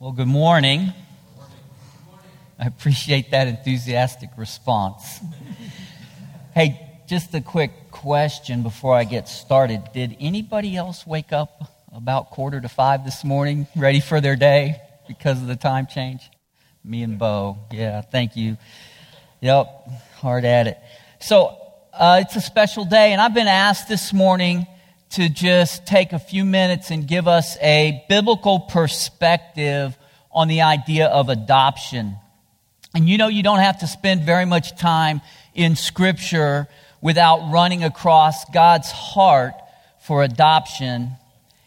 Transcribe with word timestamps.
Well, 0.00 0.12
good 0.12 0.28
morning. 0.28 0.94
I 2.58 2.66
appreciate 2.66 3.32
that 3.32 3.48
enthusiastic 3.48 4.30
response. 4.38 5.20
hey, 6.54 7.02
just 7.06 7.34
a 7.34 7.42
quick 7.42 7.90
question 7.90 8.62
before 8.62 8.94
I 8.94 9.04
get 9.04 9.28
started. 9.28 9.82
Did 9.92 10.16
anybody 10.18 10.74
else 10.74 11.06
wake 11.06 11.34
up 11.34 11.70
about 11.92 12.30
quarter 12.30 12.62
to 12.62 12.68
five 12.70 13.04
this 13.04 13.24
morning, 13.24 13.66
ready 13.76 14.00
for 14.00 14.22
their 14.22 14.36
day 14.36 14.80
because 15.06 15.38
of 15.38 15.48
the 15.48 15.56
time 15.56 15.86
change? 15.86 16.30
Me 16.82 17.02
and 17.02 17.18
Bo. 17.18 17.58
Yeah, 17.70 18.00
thank 18.00 18.36
you. 18.36 18.56
Yep, 19.42 19.90
hard 20.14 20.46
at 20.46 20.66
it. 20.66 20.78
So, 21.20 21.58
uh, 21.92 22.22
it's 22.24 22.36
a 22.36 22.40
special 22.40 22.86
day, 22.86 23.12
and 23.12 23.20
I've 23.20 23.34
been 23.34 23.48
asked 23.48 23.86
this 23.86 24.14
morning 24.14 24.66
to 25.10 25.28
just 25.28 25.86
take 25.86 26.12
a 26.12 26.18
few 26.18 26.44
minutes 26.44 26.90
and 26.90 27.06
give 27.06 27.26
us 27.26 27.56
a 27.60 28.04
biblical 28.08 28.60
perspective 28.60 29.96
on 30.30 30.48
the 30.48 30.62
idea 30.62 31.06
of 31.06 31.28
adoption. 31.28 32.16
And 32.94 33.08
you 33.08 33.18
know, 33.18 33.28
you 33.28 33.42
don't 33.42 33.58
have 33.58 33.80
to 33.80 33.86
spend 33.86 34.22
very 34.22 34.44
much 34.44 34.76
time 34.78 35.20
in 35.54 35.76
Scripture 35.76 36.68
without 37.00 37.50
running 37.50 37.82
across 37.82 38.44
God's 38.50 38.90
heart 38.90 39.54
for 40.00 40.22
adoption 40.22 41.10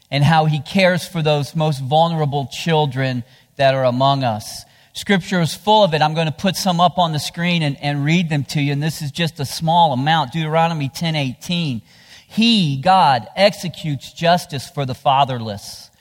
and 0.09 0.23
how 0.23 0.45
He 0.45 0.59
cares 0.59 1.07
for 1.07 1.21
those 1.21 1.55
most 1.55 1.81
vulnerable 1.81 2.47
children 2.51 3.23
that 3.57 3.73
are 3.73 3.85
among 3.85 4.23
us. 4.23 4.63
Scripture 4.93 5.41
is 5.41 5.55
full 5.55 5.83
of 5.83 5.93
it. 5.93 6.01
I'm 6.01 6.13
going 6.13 6.27
to 6.27 6.31
put 6.31 6.55
some 6.55 6.79
up 6.79 6.97
on 6.97 7.13
the 7.13 7.19
screen 7.19 7.63
and, 7.63 7.77
and 7.81 8.05
read 8.05 8.29
them 8.29 8.43
to 8.45 8.61
you. 8.61 8.71
And 8.71 8.81
this 8.81 9.01
is 9.01 9.11
just 9.11 9.39
a 9.39 9.45
small 9.45 9.91
amount. 9.91 10.33
Deuteronomy 10.33 10.87
10 10.87 11.15
18. 11.15 11.81
He, 12.33 12.77
God, 12.77 13.27
executes 13.35 14.11
justice 14.11 14.67
for 14.67 14.87
the 14.87 14.95
fatherless. 14.95 15.91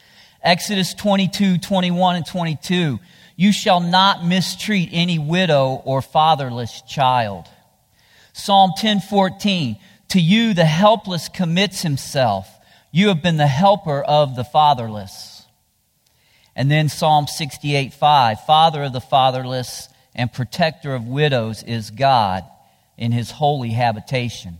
Exodus 0.42 0.94
22, 0.94 1.58
21, 1.58 2.16
and 2.16 2.26
22. 2.26 2.98
You 3.36 3.52
shall 3.52 3.80
not 3.80 4.24
mistreat 4.24 4.88
any 4.92 5.18
widow 5.18 5.82
or 5.84 6.00
fatherless 6.00 6.80
child. 6.88 7.44
Psalm 8.32 8.72
10, 8.78 9.00
14. 9.00 9.76
To 10.08 10.20
you, 10.20 10.54
the 10.54 10.64
helpless 10.64 11.28
commits 11.28 11.82
himself. 11.82 12.48
You 12.90 13.08
have 13.08 13.22
been 13.22 13.36
the 13.36 13.46
helper 13.46 14.02
of 14.02 14.34
the 14.34 14.44
fatherless. 14.44 15.44
And 16.56 16.70
then 16.70 16.88
Psalm 16.88 17.26
68, 17.26 17.92
5. 17.92 18.44
Father 18.46 18.84
of 18.84 18.94
the 18.94 19.02
fatherless 19.02 19.86
and 20.14 20.32
protector 20.32 20.94
of 20.94 21.06
widows 21.06 21.62
is 21.62 21.90
God 21.90 22.44
in 22.96 23.12
his 23.12 23.30
holy 23.30 23.72
habitation. 23.72 24.56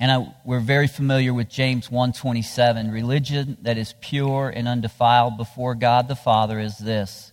And 0.00 0.10
I, 0.10 0.34
we're 0.44 0.60
very 0.60 0.88
familiar 0.88 1.32
with 1.32 1.48
James 1.48 1.88
1:27. 1.88 2.92
Religion 2.92 3.56
that 3.62 3.78
is 3.78 3.94
pure 4.00 4.48
and 4.54 4.66
undefiled 4.66 5.36
before 5.36 5.74
God 5.74 6.08
the 6.08 6.16
Father 6.16 6.58
is 6.58 6.78
this: 6.78 7.32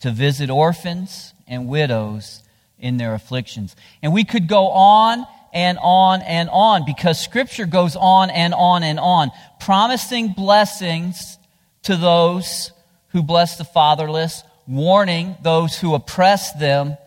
to 0.00 0.10
visit 0.10 0.50
orphans 0.50 1.34
and 1.46 1.68
widows 1.68 2.42
in 2.78 2.96
their 2.96 3.14
afflictions. 3.14 3.74
And 4.02 4.12
we 4.12 4.24
could 4.24 4.48
go 4.48 4.68
on 4.68 5.26
and 5.52 5.78
on 5.82 6.22
and 6.22 6.50
on 6.50 6.84
because 6.84 7.18
scripture 7.18 7.66
goes 7.66 7.96
on 7.96 8.30
and 8.30 8.52
on 8.54 8.82
and 8.82 9.00
on, 9.00 9.30
promising 9.58 10.28
blessings 10.28 11.38
to 11.84 11.96
those 11.96 12.72
who 13.08 13.22
bless 13.22 13.56
the 13.56 13.64
fatherless, 13.64 14.42
warning 14.66 15.36
those 15.42 15.78
who 15.78 15.94
oppress 15.94 16.52
them, 16.52 16.98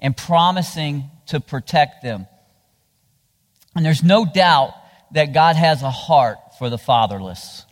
and 0.00 0.16
promising 0.16 1.10
to 1.26 1.40
protect 1.40 2.02
them. 2.02 2.26
And 3.78 3.86
there's 3.86 4.02
no 4.02 4.24
doubt 4.24 4.74
that 5.12 5.32
God 5.32 5.54
has 5.54 5.82
a 5.82 5.90
heart 5.90 6.38
for 6.58 6.68
the 6.68 6.78
fatherless. 6.78 7.64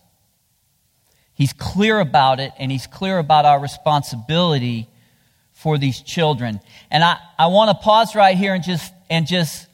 He's 1.35 1.53
clear 1.53 1.99
about 1.99 2.39
it, 2.39 2.53
and 2.61 2.71
He's 2.71 2.87
clear 2.87 3.19
about 3.19 3.45
our 3.45 3.59
responsibility 3.59 4.89
for 5.53 5.79
these 5.79 6.01
children. 6.01 6.61
And 6.93 7.03
I, 7.03 7.19
I 7.37 7.49
want 7.49 7.71
to 7.71 7.83
pause 7.83 8.15
right 8.15 8.37
here 8.37 8.55
and 8.55 8.63
just, 8.63 8.93
and 9.11 9.27
just 9.27 9.67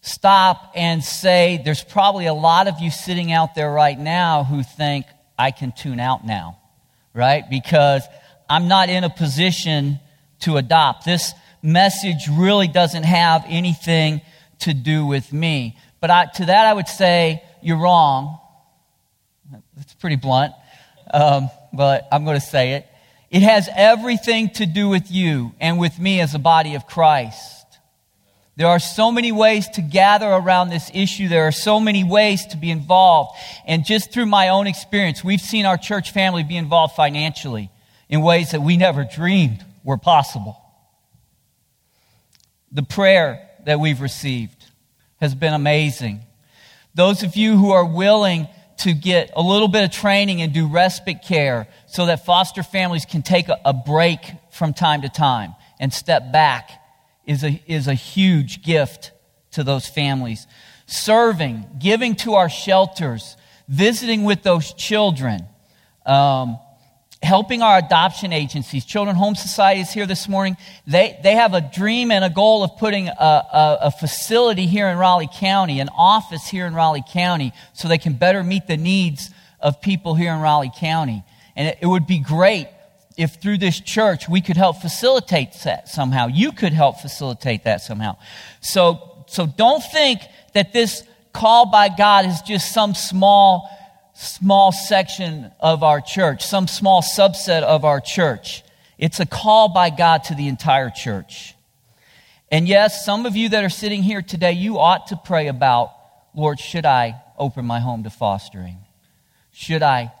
stop 0.00 0.72
and 0.74 1.04
say 1.04 1.60
there's 1.62 1.84
probably 1.84 2.24
a 2.24 2.32
lot 2.32 2.66
of 2.66 2.80
you 2.80 2.90
sitting 2.90 3.30
out 3.30 3.54
there 3.54 3.70
right 3.70 3.98
now 3.98 4.42
who 4.42 4.62
think, 4.62 5.04
I 5.38 5.50
can 5.50 5.70
tune 5.70 6.00
out 6.00 6.24
now, 6.24 6.56
right? 7.12 7.44
Because 7.50 8.04
I'm 8.48 8.68
not 8.68 8.88
in 8.88 9.04
a 9.04 9.10
position 9.10 10.00
to 10.40 10.56
adopt. 10.56 11.04
This 11.04 11.34
message 11.62 12.26
really 12.32 12.68
doesn't 12.68 13.04
have 13.04 13.44
anything 13.48 14.22
to 14.64 14.74
do 14.74 15.06
with 15.06 15.32
me. 15.32 15.78
But 16.00 16.10
I, 16.10 16.26
to 16.36 16.46
that, 16.46 16.66
I 16.66 16.72
would 16.72 16.88
say, 16.88 17.42
you're 17.62 17.78
wrong. 17.78 18.38
That's 19.76 19.94
pretty 19.94 20.16
blunt, 20.16 20.52
um, 21.12 21.48
but 21.72 22.06
I'm 22.12 22.24
going 22.24 22.38
to 22.38 22.46
say 22.46 22.72
it. 22.72 22.86
It 23.30 23.42
has 23.42 23.68
everything 23.74 24.50
to 24.50 24.66
do 24.66 24.88
with 24.88 25.10
you 25.10 25.52
and 25.60 25.78
with 25.78 25.98
me 25.98 26.20
as 26.20 26.34
a 26.34 26.38
body 26.38 26.74
of 26.74 26.86
Christ. 26.86 27.64
There 28.56 28.68
are 28.68 28.78
so 28.78 29.10
many 29.10 29.32
ways 29.32 29.66
to 29.70 29.82
gather 29.82 30.28
around 30.28 30.68
this 30.68 30.88
issue. 30.94 31.28
There 31.28 31.48
are 31.48 31.52
so 31.52 31.80
many 31.80 32.04
ways 32.04 32.46
to 32.46 32.56
be 32.56 32.70
involved. 32.70 33.36
And 33.66 33.84
just 33.84 34.12
through 34.12 34.26
my 34.26 34.50
own 34.50 34.68
experience, 34.68 35.24
we've 35.24 35.40
seen 35.40 35.66
our 35.66 35.76
church 35.76 36.12
family 36.12 36.44
be 36.44 36.56
involved 36.56 36.94
financially 36.94 37.70
in 38.08 38.22
ways 38.22 38.52
that 38.52 38.62
we 38.62 38.76
never 38.76 39.04
dreamed 39.04 39.64
were 39.82 39.98
possible. 39.98 40.56
The 42.70 42.84
prayer 42.84 43.48
that 43.66 43.80
we've 43.80 44.00
received 44.00 44.64
has 45.20 45.34
been 45.34 45.54
amazing. 45.54 46.20
Those 46.94 47.22
of 47.22 47.36
you 47.36 47.56
who 47.56 47.72
are 47.72 47.84
willing 47.84 48.48
to 48.78 48.92
get 48.92 49.30
a 49.34 49.42
little 49.42 49.68
bit 49.68 49.84
of 49.84 49.90
training 49.90 50.42
and 50.42 50.52
do 50.52 50.66
respite 50.66 51.22
care 51.22 51.68
so 51.86 52.06
that 52.06 52.24
foster 52.24 52.62
families 52.62 53.04
can 53.04 53.22
take 53.22 53.46
a, 53.48 53.72
break 53.72 54.20
from 54.50 54.74
time 54.74 55.02
to 55.02 55.08
time 55.08 55.54
and 55.80 55.92
step 55.92 56.32
back 56.32 56.70
is 57.26 57.44
a, 57.44 57.62
is 57.66 57.88
a 57.88 57.94
huge 57.94 58.62
gift 58.62 59.12
to 59.52 59.64
those 59.64 59.86
families. 59.86 60.46
Serving, 60.86 61.64
giving 61.78 62.14
to 62.16 62.34
our 62.34 62.48
shelters, 62.48 63.36
visiting 63.68 64.24
with 64.24 64.42
those 64.42 64.72
children, 64.74 65.46
um, 66.04 66.58
helping 67.24 67.62
our 67.62 67.78
adoption 67.78 68.32
agencies. 68.32 68.84
Children 68.84 69.16
Home 69.16 69.34
Society 69.34 69.80
is 69.80 69.90
here 69.90 70.06
this 70.06 70.28
morning. 70.28 70.56
They, 70.86 71.18
they 71.22 71.32
have 71.32 71.54
a 71.54 71.60
dream 71.60 72.10
and 72.10 72.24
a 72.24 72.30
goal 72.30 72.62
of 72.62 72.76
putting 72.76 73.08
a, 73.08 73.12
a, 73.12 73.78
a, 73.82 73.90
facility 73.90 74.66
here 74.66 74.88
in 74.88 74.98
Raleigh 74.98 75.28
County, 75.34 75.80
an 75.80 75.88
office 75.96 76.46
here 76.46 76.66
in 76.66 76.74
Raleigh 76.74 77.04
County, 77.08 77.52
so 77.72 77.88
they 77.88 77.98
can 77.98 78.12
better 78.12 78.44
meet 78.44 78.66
the 78.66 78.76
needs 78.76 79.30
of 79.58 79.80
people 79.80 80.14
here 80.14 80.32
in 80.32 80.40
Raleigh 80.40 80.72
County. 80.76 81.24
And 81.56 81.68
it, 81.68 81.78
it 81.82 81.86
would 81.86 82.06
be 82.06 82.18
great 82.18 82.68
if 83.16 83.36
through 83.36 83.58
this 83.58 83.80
church 83.80 84.28
we 84.28 84.40
could 84.40 84.56
help 84.56 84.82
facilitate 84.82 85.52
that 85.64 85.88
somehow. 85.88 86.26
You 86.26 86.52
could 86.52 86.72
help 86.72 87.00
facilitate 87.00 87.64
that 87.64 87.80
somehow. 87.80 88.18
So, 88.60 89.24
so 89.26 89.46
don't 89.46 89.82
think 89.82 90.20
that 90.52 90.72
this 90.72 91.02
call 91.32 91.66
by 91.66 91.88
God 91.88 92.26
is 92.26 92.40
just 92.42 92.72
some 92.72 92.94
small 92.94 93.70
small 94.14 94.72
section 94.72 95.50
of 95.60 95.82
our 95.82 96.00
church, 96.00 96.44
some 96.44 96.66
small 96.66 97.02
subset 97.02 97.62
of 97.62 97.84
our 97.84 98.00
church. 98.00 98.62
It's 98.96 99.20
a 99.20 99.26
call 99.26 99.68
by 99.68 99.90
God 99.90 100.24
to 100.24 100.34
the 100.34 100.48
entire 100.48 100.90
church. 100.90 101.54
And 102.50 102.68
yes, 102.68 103.04
some 103.04 103.26
of 103.26 103.36
you 103.36 103.48
that 103.50 103.64
are 103.64 103.70
sitting 103.70 104.02
here 104.02 104.22
today, 104.22 104.52
you 104.52 104.78
ought 104.78 105.08
to 105.08 105.16
pray 105.16 105.48
about, 105.48 105.90
Lord, 106.34 106.60
should 106.60 106.86
I 106.86 107.20
open 107.36 107.64
my 107.64 107.80
home 107.80 108.04
to 108.04 108.10
fostering? 108.10 108.78
Should 109.52 109.82
I 109.82 110.12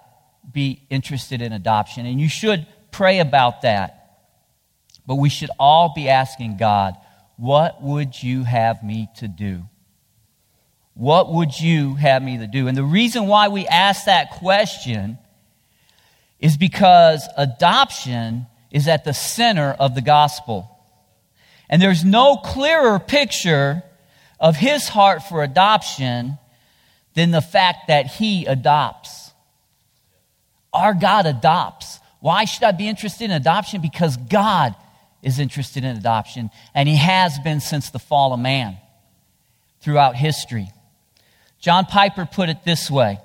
be 0.52 0.82
interested 0.90 1.40
in 1.40 1.52
adoption? 1.52 2.06
And 2.06 2.20
you 2.20 2.28
should 2.28 2.66
pray 2.90 3.20
about 3.20 3.62
that. 3.62 4.00
But 5.06 5.16
we 5.16 5.28
should 5.28 5.50
all 5.58 5.92
be 5.94 6.08
asking 6.08 6.56
God, 6.56 6.96
what 7.36 7.82
would 7.82 8.20
you 8.22 8.44
have 8.44 8.82
me 8.82 9.08
to 9.16 9.28
do? 9.28 9.62
What 10.94 11.32
would 11.32 11.58
you 11.58 11.96
have 11.96 12.22
me 12.22 12.38
to 12.38 12.46
do? 12.46 12.68
And 12.68 12.76
the 12.76 12.84
reason 12.84 13.26
why 13.26 13.48
we 13.48 13.66
ask 13.66 14.04
that 14.04 14.30
question 14.30 15.18
is 16.38 16.56
because 16.56 17.28
adoption 17.36 18.46
is 18.70 18.86
at 18.86 19.04
the 19.04 19.14
center 19.14 19.70
of 19.70 19.94
the 19.94 20.02
gospel. 20.02 20.70
And 21.68 21.80
there's 21.80 22.04
no 22.04 22.36
clearer 22.36 22.98
picture 22.98 23.82
of 24.38 24.56
his 24.56 24.88
heart 24.88 25.22
for 25.22 25.42
adoption 25.42 26.38
than 27.14 27.30
the 27.30 27.40
fact 27.40 27.88
that 27.88 28.06
he 28.06 28.46
adopts. 28.46 29.32
Our 30.72 30.94
God 30.94 31.26
adopts. 31.26 32.00
Why 32.20 32.44
should 32.44 32.64
I 32.64 32.72
be 32.72 32.88
interested 32.88 33.24
in 33.24 33.30
adoption? 33.30 33.80
Because 33.80 34.16
God 34.16 34.74
is 35.22 35.38
interested 35.38 35.84
in 35.84 35.96
adoption, 35.96 36.50
and 36.74 36.88
he 36.88 36.96
has 36.96 37.38
been 37.38 37.60
since 37.60 37.90
the 37.90 37.98
fall 37.98 38.34
of 38.34 38.40
man 38.40 38.76
throughout 39.80 40.16
history. 40.16 40.68
John 41.64 41.86
Piper 41.86 42.28
put 42.30 42.50
it 42.50 42.62
this 42.66 42.90
way 42.90 43.18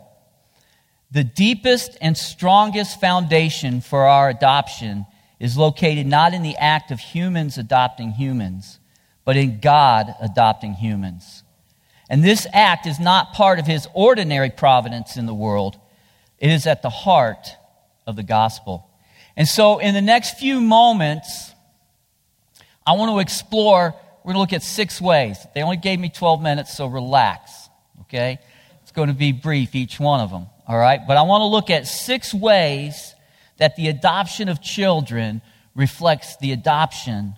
The 1.12 1.26
deepest 1.26 1.98
and 2.00 2.18
strongest 2.18 3.02
foundation 3.02 3.82
for 3.82 4.08
our 4.08 4.30
adoption 4.30 5.06
is 5.42 5.58
located 5.58 6.08
not 6.08 6.34
in 6.34 6.42
the 6.42 6.56
act 6.56 6.90
of 6.90 7.02
humans 7.02 7.58
adopting 7.58 8.12
humans, 8.12 8.80
but 9.26 9.36
in 9.36 9.60
God 9.60 10.16
adopting 10.22 10.74
humans. 10.74 11.44
And 12.10 12.24
this 12.24 12.48
act 12.54 12.88
is 12.88 12.98
not 12.98 13.34
part 13.34 13.60
of 13.60 13.68
his 13.68 13.90
ordinary 13.94 14.52
providence 14.52 15.18
in 15.18 15.26
the 15.26 15.34
world, 15.34 15.78
it 16.38 16.50
is 16.50 16.66
at 16.66 16.82
the 16.82 16.90
heart 16.90 17.46
of 18.08 18.16
the 18.16 18.24
gospel. 18.24 18.90
And 19.36 19.50
so, 19.50 19.80
in 19.80 19.94
the 19.94 20.02
next 20.02 20.40
few 20.40 20.62
moments, 20.62 21.54
I 22.88 22.94
want 22.94 23.12
to 23.12 23.20
explore, 23.20 23.94
we're 24.24 24.34
going 24.34 24.36
to 24.36 24.40
look 24.40 24.54
at 24.54 24.64
six 24.64 25.02
ways. 25.02 25.46
They 25.54 25.62
only 25.62 25.76
gave 25.76 26.00
me 26.00 26.08
12 26.08 26.42
minutes, 26.42 26.78
so 26.78 26.88
relax, 26.88 27.59
okay? 28.10 28.40
It's 28.82 28.92
going 28.92 29.10
to 29.10 29.14
be 29.14 29.32
brief, 29.32 29.76
each 29.76 30.00
one 30.00 30.20
of 30.20 30.32
them, 30.32 30.48
all 30.68 30.78
right? 30.78 31.00
But 31.08 31.18
I 31.18 31.22
want 31.22 31.42
to 31.42 31.46
look 31.46 31.70
at 31.70 31.88
six 31.88 32.34
ways 32.34 33.14
that 33.58 33.76
the 33.76 33.88
adoption 33.88 34.50
of 34.50 34.62
children 34.62 35.42
reflects 35.76 36.38
the 36.38 36.52
adoption 36.52 37.36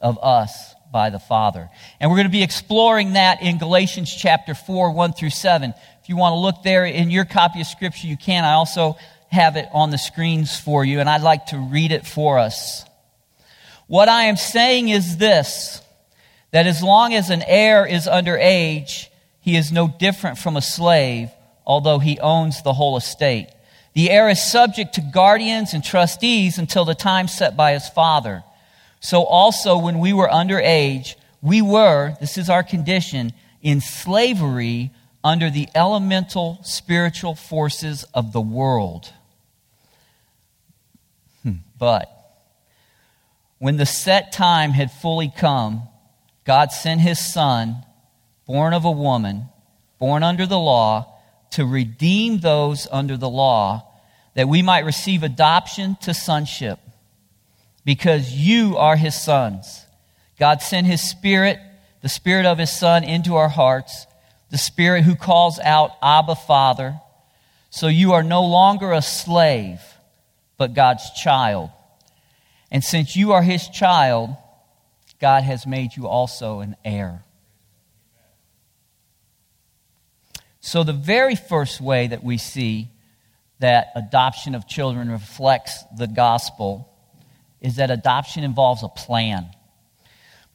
of 0.00 0.18
us 0.22 0.74
by 0.92 1.10
the 1.10 1.20
Father. 1.20 1.70
And 2.00 2.10
we're 2.10 2.16
going 2.16 2.26
to 2.26 2.32
be 2.32 2.42
exploring 2.42 3.12
that 3.12 3.42
in 3.42 3.58
Galatians 3.58 4.12
chapter 4.14 4.54
4, 4.54 4.92
1 4.92 5.12
through 5.12 5.30
7. 5.30 5.72
If 6.02 6.08
you 6.08 6.16
want 6.16 6.32
to 6.32 6.38
look 6.38 6.64
there 6.64 6.84
in 6.84 7.10
your 7.10 7.24
copy 7.24 7.60
of 7.60 7.66
Scripture, 7.66 8.08
you 8.08 8.16
can. 8.16 8.44
I 8.44 8.54
also 8.54 8.96
have 9.28 9.56
it 9.56 9.68
on 9.72 9.90
the 9.90 9.98
screens 9.98 10.58
for 10.58 10.84
you, 10.84 10.98
and 10.98 11.08
I'd 11.08 11.22
like 11.22 11.46
to 11.46 11.58
read 11.58 11.92
it 11.92 12.04
for 12.06 12.38
us. 12.38 12.84
What 13.86 14.08
I 14.08 14.24
am 14.24 14.36
saying 14.36 14.88
is 14.88 15.16
this 15.18 15.82
that 16.52 16.66
as 16.66 16.82
long 16.82 17.14
as 17.14 17.30
an 17.30 17.42
heir 17.46 17.86
is 17.86 18.08
under 18.08 18.36
age, 18.36 19.08
he 19.40 19.56
is 19.56 19.72
no 19.72 19.88
different 19.88 20.38
from 20.38 20.56
a 20.56 20.62
slave, 20.62 21.30
although 21.66 21.98
he 21.98 22.18
owns 22.20 22.62
the 22.62 22.72
whole 22.72 22.96
estate. 22.96 23.48
The 23.94 24.10
heir 24.10 24.28
is 24.28 24.42
subject 24.42 24.94
to 24.94 25.00
guardians 25.00 25.74
and 25.74 25.82
trustees 25.82 26.58
until 26.58 26.84
the 26.84 26.94
time 26.94 27.26
set 27.26 27.56
by 27.56 27.72
his 27.72 27.88
father. 27.88 28.44
So 29.00 29.24
also, 29.24 29.78
when 29.78 29.98
we 29.98 30.12
were 30.12 30.28
underage, 30.28 31.14
we 31.42 31.62
were, 31.62 32.14
this 32.20 32.36
is 32.36 32.50
our 32.50 32.62
condition, 32.62 33.32
in 33.62 33.80
slavery 33.80 34.90
under 35.24 35.50
the 35.50 35.68
elemental 35.74 36.60
spiritual 36.62 37.34
forces 37.34 38.04
of 38.14 38.32
the 38.32 38.40
world. 38.40 39.12
Hmm. 41.42 41.56
But 41.78 42.08
when 43.58 43.76
the 43.76 43.86
set 43.86 44.32
time 44.32 44.70
had 44.70 44.90
fully 44.90 45.32
come, 45.34 45.82
God 46.44 46.72
sent 46.72 47.00
his 47.00 47.18
son, 47.18 47.84
born 48.50 48.74
of 48.74 48.84
a 48.84 48.90
woman, 48.90 49.44
born 50.00 50.24
under 50.24 50.44
the 50.44 50.58
law, 50.58 51.06
to 51.52 51.64
redeem 51.64 52.40
those 52.40 52.88
under 52.90 53.16
the 53.16 53.28
law, 53.28 53.86
that 54.34 54.48
we 54.48 54.60
might 54.60 54.84
receive 54.84 55.22
adoption 55.22 55.96
to 56.00 56.12
sonship 56.12 56.80
because 57.84 58.32
you 58.32 58.76
are 58.76 58.96
his 58.96 59.14
sons. 59.14 59.86
God 60.36 60.62
sent 60.62 60.88
his 60.88 61.00
spirit, 61.00 61.60
the 62.02 62.08
spirit 62.08 62.44
of 62.44 62.58
his 62.58 62.76
son, 62.76 63.04
into 63.04 63.36
our 63.36 63.48
hearts, 63.48 64.08
the 64.50 64.58
spirit 64.58 65.04
who 65.04 65.14
calls 65.14 65.60
out, 65.60 65.92
Abba, 66.02 66.34
Father. 66.34 66.98
So 67.70 67.86
you 67.86 68.14
are 68.14 68.24
no 68.24 68.42
longer 68.42 68.90
a 68.90 69.00
slave, 69.00 69.80
but 70.58 70.74
God's 70.74 71.08
child. 71.12 71.70
And 72.68 72.82
since 72.82 73.14
you 73.14 73.30
are 73.30 73.42
his 73.42 73.68
child, 73.68 74.30
God 75.20 75.44
has 75.44 75.68
made 75.68 75.96
you 75.96 76.08
also 76.08 76.58
an 76.58 76.74
heir. 76.84 77.22
So, 80.60 80.84
the 80.84 80.92
very 80.92 81.36
first 81.36 81.80
way 81.80 82.06
that 82.08 82.22
we 82.22 82.36
see 82.36 82.88
that 83.60 83.88
adoption 83.94 84.54
of 84.54 84.66
children 84.66 85.10
reflects 85.10 85.84
the 85.96 86.06
gospel 86.06 86.88
is 87.60 87.76
that 87.76 87.90
adoption 87.90 88.44
involves 88.44 88.82
a 88.82 88.88
plan. 88.88 89.46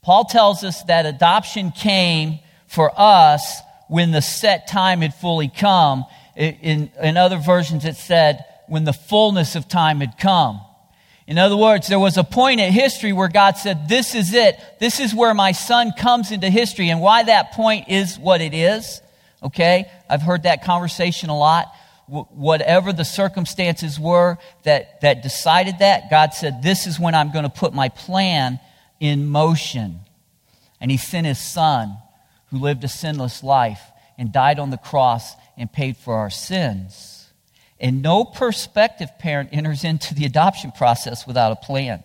Paul 0.01 0.25
tells 0.25 0.63
us 0.63 0.83
that 0.83 1.05
adoption 1.05 1.71
came 1.71 2.39
for 2.67 2.91
us 2.95 3.61
when 3.87 4.11
the 4.11 4.21
set 4.21 4.67
time 4.67 5.01
had 5.01 5.13
fully 5.13 5.47
come. 5.47 6.05
In, 6.35 6.91
in 7.01 7.17
other 7.17 7.37
versions, 7.37 7.85
it 7.85 7.95
said 7.95 8.43
when 8.67 8.83
the 8.83 8.93
fullness 8.93 9.55
of 9.55 9.67
time 9.67 10.01
had 10.01 10.17
come. 10.17 10.61
In 11.27 11.39
other 11.39 11.57
words, 11.57 11.87
there 11.87 11.99
was 11.99 12.17
a 12.17 12.23
point 12.23 12.59
in 12.59 12.71
history 12.71 13.13
where 13.13 13.27
God 13.27 13.57
said, 13.57 13.89
This 13.89 14.13
is 14.13 14.33
it. 14.33 14.59
This 14.79 14.99
is 14.99 15.13
where 15.13 15.33
my 15.33 15.53
son 15.53 15.91
comes 15.97 16.31
into 16.31 16.49
history. 16.49 16.89
And 16.89 17.01
why 17.01 17.23
that 17.23 17.53
point 17.53 17.89
is 17.89 18.19
what 18.19 18.41
it 18.41 18.53
is. 18.53 19.01
Okay? 19.41 19.89
I've 20.09 20.21
heard 20.21 20.43
that 20.43 20.63
conversation 20.63 21.29
a 21.29 21.37
lot 21.37 21.67
whatever 22.07 22.93
the 22.93 23.05
circumstances 23.05 23.99
were 23.99 24.37
that, 24.63 25.01
that 25.01 25.23
decided 25.23 25.79
that, 25.79 26.09
God 26.09 26.33
said, 26.33 26.61
This 26.61 26.87
is 26.87 26.99
when 26.99 27.15
I'm 27.15 27.31
going 27.31 27.43
to 27.43 27.49
put 27.49 27.73
my 27.73 27.89
plan 27.89 28.59
in 28.99 29.27
motion. 29.27 30.01
And 30.79 30.91
He 30.91 30.97
sent 30.97 31.25
His 31.25 31.39
Son, 31.39 31.97
who 32.51 32.59
lived 32.59 32.83
a 32.83 32.87
sinless 32.87 33.43
life 33.43 33.81
and 34.17 34.31
died 34.31 34.59
on 34.59 34.69
the 34.69 34.77
cross 34.77 35.33
and 35.57 35.71
paid 35.71 35.97
for 35.97 36.15
our 36.15 36.29
sins. 36.29 37.27
And 37.79 38.01
no 38.01 38.23
prospective 38.23 39.09
parent 39.19 39.49
enters 39.51 39.83
into 39.83 40.13
the 40.13 40.25
adoption 40.25 40.71
process 40.71 41.27
without 41.27 41.51
a 41.51 41.55
plan. 41.55 42.03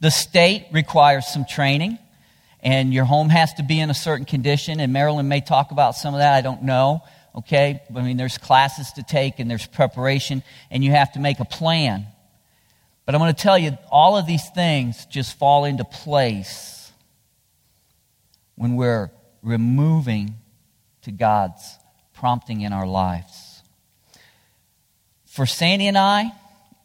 The 0.00 0.10
state 0.10 0.66
requires 0.72 1.26
some 1.26 1.44
training, 1.44 1.98
and 2.60 2.94
your 2.94 3.04
home 3.04 3.28
has 3.28 3.52
to 3.54 3.62
be 3.62 3.78
in 3.78 3.90
a 3.90 3.94
certain 3.94 4.24
condition. 4.24 4.80
And 4.80 4.92
Marilyn 4.92 5.28
may 5.28 5.40
talk 5.40 5.72
about 5.72 5.96
some 5.96 6.14
of 6.14 6.20
that, 6.20 6.34
I 6.34 6.40
don't 6.42 6.62
know 6.62 7.02
okay? 7.34 7.80
I 7.94 8.02
mean, 8.02 8.16
there's 8.16 8.38
classes 8.38 8.92
to 8.92 9.02
take 9.02 9.38
and 9.38 9.50
there's 9.50 9.66
preparation, 9.66 10.42
and 10.70 10.84
you 10.84 10.90
have 10.90 11.12
to 11.12 11.20
make 11.20 11.40
a 11.40 11.44
plan. 11.44 12.06
But 13.04 13.14
I'm 13.14 13.20
going 13.20 13.34
to 13.34 13.42
tell 13.42 13.58
you, 13.58 13.76
all 13.90 14.16
of 14.16 14.26
these 14.26 14.48
things 14.50 15.06
just 15.06 15.38
fall 15.38 15.64
into 15.64 15.84
place 15.84 16.92
when 18.54 18.76
we're 18.76 19.10
removing 19.42 20.34
to 21.02 21.10
God's 21.10 21.78
prompting 22.14 22.60
in 22.60 22.72
our 22.72 22.86
lives. 22.86 23.62
For 25.26 25.46
Sandy 25.46 25.88
and 25.88 25.98
I, 25.98 26.32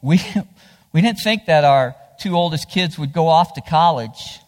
we, 0.02 0.20
we 0.94 1.02
didn't 1.02 1.20
think 1.20 1.46
that 1.46 1.64
our 1.64 1.96
two 2.20 2.36
oldest 2.36 2.70
kids 2.70 2.98
would 2.98 3.14
go 3.14 3.28
off 3.28 3.54
to 3.54 3.62
college 3.62 4.40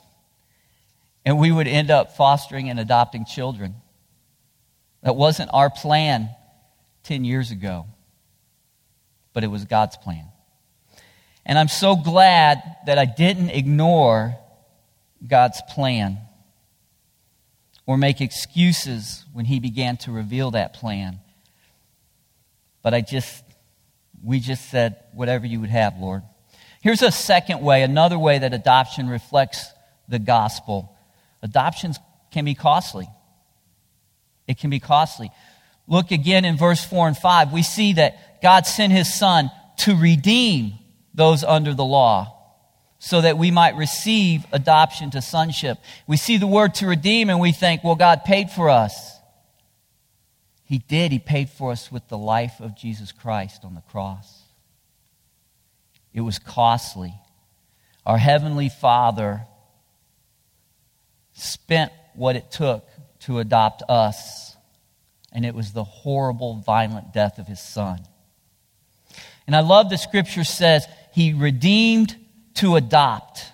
and 1.25 1.38
we 1.38 1.51
would 1.51 1.68
end 1.68 1.92
up 1.92 2.16
fostering 2.16 2.69
and 2.69 2.80
adopting 2.80 3.25
children. 3.25 3.75
That 5.01 5.16
wasn't 5.16 5.50
our 5.54 5.69
plan 5.69 6.30
10 7.04 7.24
years 7.24 7.51
ago, 7.51 7.86
but 9.34 9.44
it 9.44 9.48
was 9.48 9.66
God's 9.66 9.98
plan. 9.98 10.25
And 11.46 11.57
I'm 11.57 11.68
so 11.68 11.96
glad 11.96 12.62
that 12.86 13.00
I 13.00 13.06
didn't 13.06 13.50
ignore 13.50 14.38
God's 15.25 15.62
plan 15.69 16.19
or 17.86 17.98
make 17.98 18.22
excuses 18.22 19.25
when 19.34 19.46
He 19.46 19.60
began 19.60 19.98
to 19.98 20.12
reveal 20.12 20.51
that 20.51 20.74
plan. 20.74 21.19
But 22.84 22.94
I 22.94 23.01
just, 23.01 23.44
we 24.24 24.40
just 24.40 24.69
said, 24.69 24.98
whatever 25.13 25.48
you 25.48 25.60
would 25.62 25.72
have, 25.72 25.98
Lord. 25.98 26.22
Here's 26.81 27.01
a 27.01 27.12
second 27.12 27.62
way, 27.62 27.84
another 27.84 28.20
way 28.20 28.38
that 28.39 28.53
adoption 28.53 29.10
reflects 29.10 29.72
the 30.08 30.20
gospel. 30.20 30.96
Adoptions 31.41 31.98
can 32.32 32.46
be 32.46 32.53
costly. 32.53 33.08
It 34.50 34.58
can 34.58 34.72
be 34.72 34.79
costly. 34.79 35.29
Look 35.88 36.10
again 36.10 36.44
in 36.44 36.58
verse 36.58 36.84
4 36.84 37.08
and 37.08 37.18
5. 37.18 37.53
We 37.53 37.62
see 37.62 37.94
that 37.94 38.41
God 38.41 38.65
sent 38.65 38.91
his 38.91 39.13
son 39.13 39.51
to 39.82 39.96
redeem 39.96 40.74
those 41.13 41.44
under 41.44 41.75
the 41.75 41.86
law 41.86 42.36
so 42.98 43.22
that 43.22 43.38
we 43.38 43.51
might 43.51 43.77
receive 43.77 44.46
adoption 44.51 45.12
to 45.12 45.22
sonship. 45.22 45.77
We 46.08 46.18
see 46.18 46.38
the 46.38 46.48
word 46.48 46.74
to 46.75 46.88
redeem 46.88 47.29
and 47.29 47.39
we 47.39 47.51
think, 47.51 47.84
well, 47.84 47.96
God 47.96 48.24
paid 48.25 48.50
for 48.50 48.70
us. 48.70 49.20
He 50.63 50.79
did. 50.79 51.12
He 51.12 51.20
paid 51.20 51.51
for 51.51 51.72
us 51.72 51.91
with 51.91 52.08
the 52.08 52.18
life 52.18 52.60
of 52.60 52.75
Jesus 52.75 53.12
Christ 53.12 53.63
on 53.63 53.75
the 53.75 53.82
cross. 53.82 54.41
It 56.12 56.22
was 56.22 56.39
costly. 56.39 57.13
Our 58.03 58.18
Heavenly 58.18 58.70
Father 58.70 59.46
spent 61.34 61.91
what 62.15 62.36
it 62.36 62.50
took 62.50 62.88
to 63.21 63.39
adopt 63.39 63.83
us, 63.89 64.55
and 65.31 65.45
it 65.45 65.53
was 65.53 65.71
the 65.71 65.83
horrible, 65.83 66.55
violent 66.65 67.13
death 67.13 67.38
of 67.38 67.47
his 67.47 67.59
son. 67.59 67.99
And 69.45 69.55
I 69.55 69.61
love 69.61 69.89
the 69.89 69.97
scripture 69.97 70.43
says 70.43 70.88
he 71.13 71.33
redeemed 71.33 72.15
to 72.55 72.75
adopt, 72.75 73.45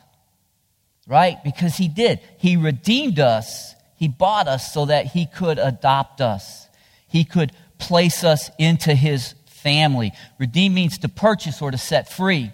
right? 1.08 1.44
Because 1.44 1.78
he 1.78 1.88
did. 1.88 2.20
He 2.38 2.58
redeemed 2.58 3.20
us, 3.20 3.76
he 3.96 4.08
bought 4.08 4.48
us 4.48 4.74
so 4.74 4.86
that 4.86 5.08
he 5.08 5.26
could 5.26 5.58
adopt 5.58 6.22
us, 6.22 6.68
he 7.08 7.24
could 7.24 7.52
place 7.78 8.24
us 8.24 8.50
into 8.58 8.94
his 8.94 9.36
family. 9.46 10.12
Redeem 10.38 10.74
means 10.74 11.00
to 11.00 11.10
purchase 11.10 11.62
or 11.62 11.72
to 11.72 11.78
set 11.78 12.12
free. 12.12 12.52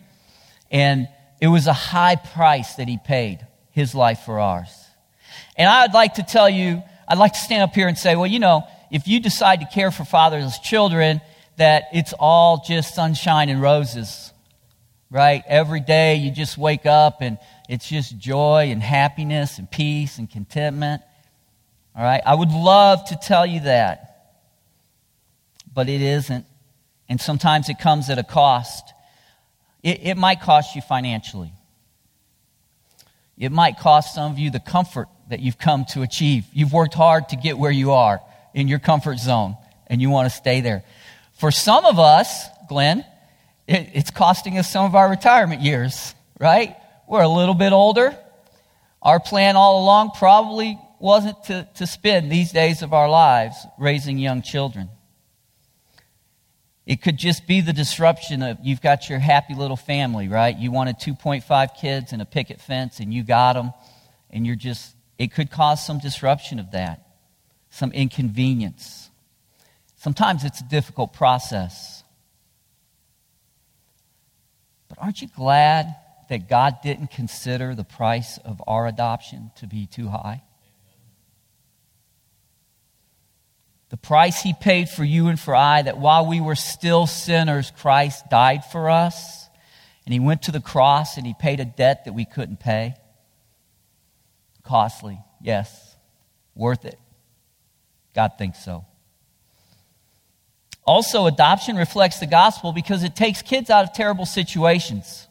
And 0.72 1.10
it 1.42 1.48
was 1.48 1.68
a 1.68 1.74
high 1.74 2.16
price 2.16 2.76
that 2.76 2.88
he 2.88 2.98
paid, 2.98 3.46
his 3.72 3.94
life 3.94 4.20
for 4.20 4.40
ours. 4.40 4.70
And 5.58 5.68
I'd 5.68 5.94
like 5.94 6.16
to 6.16 6.24
tell 6.24 6.50
you 6.50 6.84
I'd 7.08 7.18
like 7.18 7.34
to 7.34 7.40
stand 7.40 7.64
up 7.64 7.74
here 7.74 7.88
and 7.88 7.98
say, 7.98 8.16
well, 8.16 8.28
you 8.28 8.40
know, 8.40 8.64
if 8.92 9.08
you 9.08 9.20
decide 9.20 9.62
to 9.62 9.68
care 9.68 9.92
for 9.92 10.04
fatherless 10.04 10.60
children, 10.60 11.22
that 11.58 11.86
it's 11.94 12.14
all 12.20 12.64
just 12.68 12.96
sunshine 12.96 13.50
and 13.50 13.62
roses, 13.62 14.32
right? 15.10 15.44
Every 15.48 15.80
day 15.80 16.16
you 16.16 16.32
just 16.32 16.58
wake 16.58 16.86
up 16.86 17.22
and 17.22 17.38
it's 17.70 17.88
just 17.88 18.18
joy 18.18 18.70
and 18.72 18.82
happiness 18.82 19.58
and 19.58 19.70
peace 19.70 20.18
and 20.18 20.30
contentment. 20.30 21.02
All 21.96 22.04
right? 22.04 22.22
I 22.26 22.36
would 22.36 22.52
love 22.52 23.06
to 23.10 23.18
tell 23.22 23.46
you 23.46 23.62
that, 23.62 24.34
but 25.74 25.90
it 25.90 26.02
isn't. 26.02 26.46
And 27.10 27.20
sometimes 27.20 27.70
it 27.70 27.80
comes 27.80 28.10
at 28.10 28.18
a 28.18 28.24
cost. 28.24 28.94
It, 29.84 30.00
it 30.04 30.18
might 30.18 30.42
cost 30.42 30.76
you 30.76 30.82
financially. 30.82 31.52
It 33.38 33.52
might 33.52 33.78
cost 33.80 34.16
some 34.16 34.32
of 34.32 34.40
you 34.40 34.52
the 34.52 34.60
comfort 34.60 35.08
that 35.32 35.40
you've 35.40 35.58
come 35.58 35.86
to 35.86 36.02
achieve. 36.02 36.46
You've 36.54 36.74
worked 36.74 36.94
hard 36.94 37.30
to 37.30 37.36
get 37.36 37.58
where 37.58 37.72
you 37.72 37.92
are 37.92 38.22
in 38.54 38.68
your 38.68 38.80
comfort 38.80 39.18
zone, 39.18 39.58
and 39.88 40.02
you 40.02 40.10
want 40.10 40.30
to 40.30 40.36
stay 40.36 40.62
there. 40.62 40.84
For 41.40 41.52
some 41.52 41.86
of 41.86 42.00
us, 42.00 42.48
Glenn, 42.70 43.06
it, 43.66 43.90
it's 43.94 44.12
costing 44.12 44.58
us 44.58 44.70
some 44.70 44.86
of 44.86 44.94
our 44.94 45.10
retirement 45.10 45.62
years, 45.62 46.14
right? 46.40 46.76
We're 47.08 47.24
a 47.24 47.30
little 47.30 47.56
bit 47.56 47.72
older. 47.72 48.16
Our 49.02 49.20
plan 49.20 49.56
all 49.56 49.84
along 49.84 50.12
probably 50.18 50.78
wasn't 51.00 51.44
to, 51.46 51.68
to 51.76 51.88
spend 51.88 52.32
these 52.32 52.52
days 52.52 52.82
of 52.82 52.94
our 52.94 53.10
lives 53.10 53.56
raising 53.80 54.18
young 54.18 54.42
children. 54.42 54.90
It 56.86 57.02
could 57.02 57.18
just 57.18 57.48
be 57.48 57.62
the 57.62 57.74
disruption 57.74 58.44
of 58.44 58.58
you've 58.62 58.82
got 58.82 59.10
your 59.10 59.20
happy 59.20 59.56
little 59.56 59.78
family, 59.78 60.28
right? 60.28 60.56
You 60.56 60.72
wanted 60.72 60.98
2.5 60.98 61.70
kids 61.80 62.12
and 62.12 62.22
a 62.22 62.26
picket 62.26 62.60
fence, 62.60 63.00
and 63.00 63.14
you 63.14 63.24
got 63.24 63.54
them, 63.54 63.72
and 64.30 64.46
you're 64.46 64.56
just, 64.56 64.96
it 65.22 65.32
could 65.32 65.52
cause 65.52 65.86
some 65.86 66.00
disruption 66.00 66.58
of 66.58 66.72
that, 66.72 67.06
some 67.70 67.92
inconvenience. 67.92 69.12
Sometimes 69.98 70.44
it's 70.44 70.62
a 70.62 70.64
difficult 70.64 71.14
process. 71.14 72.04
But 74.90 74.98
aren't 74.98 75.22
you 75.22 75.28
glad 75.28 75.96
that 76.30 76.50
God 76.50 76.78
didn't 76.82 77.12
consider 77.12 77.76
the 77.76 77.84
price 77.84 78.40
of 78.40 78.64
our 78.66 78.88
adoption 78.88 79.52
to 79.58 79.68
be 79.68 79.86
too 79.86 80.08
high? 80.08 80.42
The 83.90 83.98
price 83.98 84.42
he 84.42 84.56
paid 84.60 84.90
for 84.90 85.04
you 85.04 85.28
and 85.28 85.40
for 85.40 85.56
I, 85.56 85.84
that 85.84 86.00
while 86.00 86.26
we 86.26 86.42
were 86.42 86.56
still 86.56 87.06
sinners, 87.06 87.72
Christ 87.78 88.28
died 88.32 88.66
for 88.66 88.90
us. 88.90 89.48
And 90.04 90.14
he 90.14 90.20
went 90.20 90.42
to 90.44 90.52
the 90.52 90.62
cross 90.62 91.18
and 91.18 91.28
he 91.28 91.36
paid 91.40 91.60
a 91.60 91.66
debt 91.66 92.06
that 92.06 92.14
we 92.14 92.26
couldn't 92.26 92.60
pay. 92.60 92.96
Costly, 94.64 95.20
yes. 95.42 95.96
Worth 96.56 96.86
it. 96.86 97.00
God 98.14 98.32
thinks 98.38 98.64
so. 98.64 98.86
Also, 100.84 101.26
adoption 101.26 101.76
reflects 101.76 102.20
the 102.20 102.28
gospel 102.28 102.74
because 102.74 103.04
it 103.04 103.16
takes 103.16 103.42
kids 103.42 103.70
out 103.70 103.86
of 103.86 103.94
terrible 103.94 104.26
situations. 104.26 105.28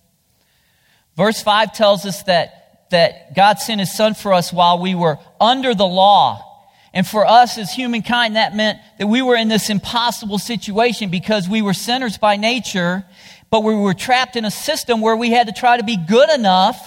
Verse 1.16 1.42
5 1.42 1.72
tells 1.74 2.06
us 2.06 2.22
that, 2.24 2.88
that 2.90 3.34
God 3.34 3.58
sent 3.58 3.80
his 3.80 3.94
son 3.94 4.14
for 4.14 4.32
us 4.32 4.52
while 4.52 4.78
we 4.78 4.94
were 4.94 5.18
under 5.40 5.74
the 5.74 5.86
law 5.86 6.50
and 6.92 7.06
for 7.06 7.24
us 7.24 7.56
as 7.56 7.72
humankind, 7.72 8.36
that 8.36 8.56
meant 8.56 8.80
that 8.98 9.06
we 9.06 9.22
were 9.22 9.36
in 9.36 9.48
this 9.48 9.70
impossible 9.70 10.38
situation 10.38 11.10
because 11.10 11.48
we 11.48 11.62
were 11.62 11.74
sinners 11.74 12.18
by 12.18 12.36
nature, 12.36 13.04
but 13.48 13.62
we 13.62 13.74
were 13.74 13.94
trapped 13.94 14.34
in 14.34 14.44
a 14.44 14.50
system 14.50 15.00
where 15.00 15.16
we 15.16 15.30
had 15.30 15.46
to 15.46 15.52
try 15.52 15.76
to 15.76 15.84
be 15.84 15.96
good 15.96 16.30
enough 16.30 16.80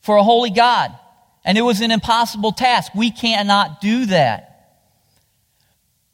for 0.00 0.16
a 0.16 0.22
holy 0.22 0.50
God. 0.50 0.96
And 1.44 1.56
it 1.56 1.62
was 1.62 1.80
an 1.80 1.90
impossible 1.90 2.52
task. 2.52 2.94
We 2.94 3.10
cannot 3.10 3.80
do 3.80 4.06
that. 4.06 4.48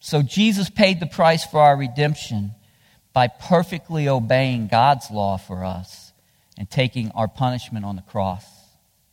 So 0.01 0.23
Jesus 0.23 0.69
paid 0.69 1.01
the 1.01 1.07
price 1.07 1.45
for 1.45 1.61
our 1.61 1.77
redemption 1.77 2.53
by 3.13 3.29
perfectly 3.29 4.09
obeying 4.09 4.69
God's 4.69 5.11
law 5.11 5.39
for 5.39 5.65
us 5.65 6.13
and 6.59 6.71
taking 6.71 7.11
our 7.13 7.29
punishment 7.29 7.85
on 7.85 7.97
the 7.97 8.03
cross 8.03 8.45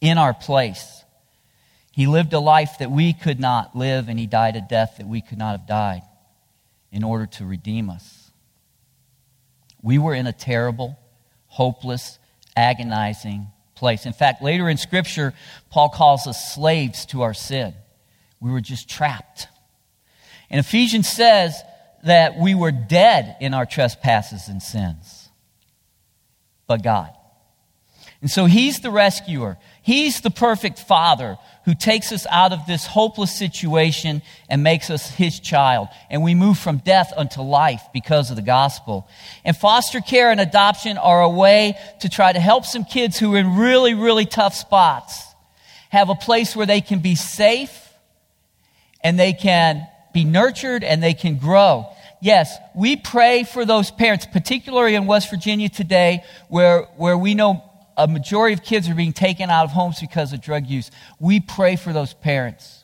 in 0.01 0.17
our 0.17 0.33
place. 0.33 1.03
He 1.91 2.07
lived 2.07 2.33
a 2.33 2.39
life 2.39 2.77
that 2.79 2.91
we 2.91 3.13
could 3.13 3.39
not 3.39 3.75
live, 3.75 4.09
and 4.09 4.19
he 4.19 4.25
died 4.25 4.55
a 4.55 4.61
death 4.61 4.95
that 4.97 5.07
we 5.07 5.21
could 5.21 5.37
not 5.37 5.57
have 5.57 5.67
died 5.67 6.01
in 6.91 7.03
order 7.03 7.25
to 7.25 7.45
redeem 7.45 7.89
us. 7.89 8.31
We 9.81 9.97
were 9.97 10.13
in 10.13 10.27
a 10.27 10.33
terrible, 10.33 10.97
hopeless, 11.47 12.17
agonizing 12.55 13.47
place. 13.81 14.05
In 14.05 14.13
fact, 14.13 14.43
later 14.43 14.69
in 14.69 14.77
Scripture, 14.77 15.33
Paul 15.71 15.89
calls 15.89 16.27
us 16.27 16.53
slaves 16.53 17.07
to 17.07 17.23
our 17.23 17.33
sin. 17.33 17.73
We 18.39 18.51
were 18.51 18.61
just 18.61 18.87
trapped. 18.87 19.47
And 20.51 20.59
Ephesians 20.59 21.09
says 21.09 21.59
that 22.03 22.37
we 22.37 22.53
were 22.53 22.71
dead 22.71 23.37
in 23.41 23.55
our 23.55 23.65
trespasses 23.65 24.47
and 24.49 24.61
sins. 24.61 25.29
But 26.67 26.83
God. 26.83 27.09
And 28.21 28.29
so 28.29 28.45
He's 28.45 28.81
the 28.81 28.91
rescuer. 28.91 29.57
He's 29.81 30.21
the 30.21 30.29
perfect 30.29 30.77
Father 30.77 31.39
who 31.71 31.75
takes 31.75 32.11
us 32.11 32.27
out 32.29 32.51
of 32.51 32.65
this 32.65 32.85
hopeless 32.85 33.33
situation 33.33 34.21
and 34.49 34.61
makes 34.61 34.89
us 34.89 35.09
his 35.09 35.39
child. 35.39 35.87
And 36.09 36.21
we 36.21 36.35
move 36.35 36.57
from 36.57 36.79
death 36.79 37.13
unto 37.15 37.41
life 37.41 37.81
because 37.93 38.29
of 38.29 38.35
the 38.35 38.41
gospel. 38.41 39.07
And 39.45 39.55
foster 39.55 40.01
care 40.01 40.31
and 40.31 40.41
adoption 40.41 40.97
are 40.97 41.21
a 41.21 41.29
way 41.29 41.77
to 42.01 42.09
try 42.09 42.33
to 42.33 42.41
help 42.41 42.65
some 42.65 42.83
kids 42.83 43.17
who 43.17 43.35
are 43.35 43.37
in 43.37 43.55
really, 43.55 43.93
really 43.93 44.25
tough 44.25 44.53
spots 44.53 45.23
have 45.91 46.09
a 46.09 46.15
place 46.15 46.57
where 46.57 46.65
they 46.65 46.81
can 46.81 46.99
be 46.99 47.15
safe 47.15 47.87
and 49.01 49.17
they 49.17 49.31
can 49.31 49.87
be 50.13 50.25
nurtured 50.25 50.83
and 50.83 51.01
they 51.01 51.13
can 51.13 51.37
grow. 51.37 51.85
Yes, 52.21 52.53
we 52.75 52.97
pray 52.97 53.45
for 53.45 53.63
those 53.63 53.91
parents, 53.91 54.25
particularly 54.25 54.95
in 54.95 55.05
West 55.05 55.29
Virginia 55.29 55.69
today, 55.69 56.25
where, 56.49 56.81
where 56.97 57.17
we 57.17 57.33
know 57.33 57.63
a 58.03 58.07
majority 58.07 58.53
of 58.53 58.63
kids 58.63 58.89
are 58.89 58.95
being 58.95 59.13
taken 59.13 59.49
out 59.49 59.65
of 59.65 59.71
homes 59.71 59.99
because 59.99 60.33
of 60.33 60.41
drug 60.41 60.65
use. 60.65 60.89
We 61.19 61.39
pray 61.39 61.75
for 61.75 61.93
those 61.93 62.13
parents, 62.13 62.83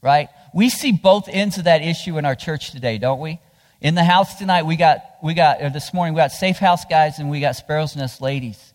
right? 0.00 0.28
We 0.54 0.70
see 0.70 0.92
both 0.92 1.28
ends 1.28 1.58
of 1.58 1.64
that 1.64 1.82
issue 1.82 2.16
in 2.16 2.24
our 2.24 2.34
church 2.34 2.70
today, 2.70 2.96
don't 2.96 3.20
we? 3.20 3.40
In 3.82 3.94
the 3.94 4.04
house 4.04 4.36
tonight, 4.36 4.62
we 4.62 4.76
got, 4.76 5.00
we 5.22 5.34
got, 5.34 5.58
this 5.74 5.92
morning, 5.92 6.14
we 6.14 6.18
got 6.18 6.32
Safe 6.32 6.56
House 6.56 6.86
guys 6.86 7.18
and 7.18 7.30
we 7.30 7.40
got 7.40 7.56
Sparrow's 7.56 7.94
Nest 7.94 8.22
ladies. 8.22 8.72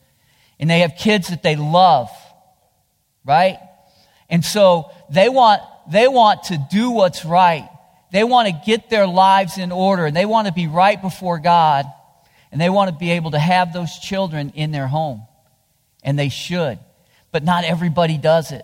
And 0.60 0.69
they 0.69 0.79
have 0.79 0.93
kids 0.96 1.29
that 1.29 1.41
they 1.41 1.55
love, 1.55 2.10
right? 3.25 3.58
And 4.29 4.46
so 4.46 4.91
they 5.10 5.27
want, 5.27 5.63
they 5.91 6.08
want 6.08 6.43
to 6.46 6.67
do 6.69 6.91
what's 6.91 7.25
right. 7.25 7.67
They 8.12 8.24
want 8.24 8.48
to 8.48 8.62
get 8.63 8.91
their 8.91 9.08
lives 9.08 9.58
in 9.58 9.72
order 9.72 10.05
and 10.05 10.15
they 10.15 10.25
want 10.25 10.48
to 10.48 10.53
be 10.53 10.67
right 10.67 11.01
before 11.01 11.39
God 11.39 11.86
and 12.51 12.62
they 12.62 12.69
want 12.69 12.91
to 12.91 12.96
be 12.96 13.12
able 13.12 13.31
to 13.31 13.39
have 13.39 13.74
those 13.74 13.98
children 13.98 14.51
in 14.51 14.72
their 14.72 14.88
home 14.88 15.24
and 16.03 16.18
they 16.18 16.29
should. 16.29 16.79
But 17.32 17.44
not 17.44 17.63
everybody 17.63 18.18
does 18.18 18.51
it. 18.51 18.63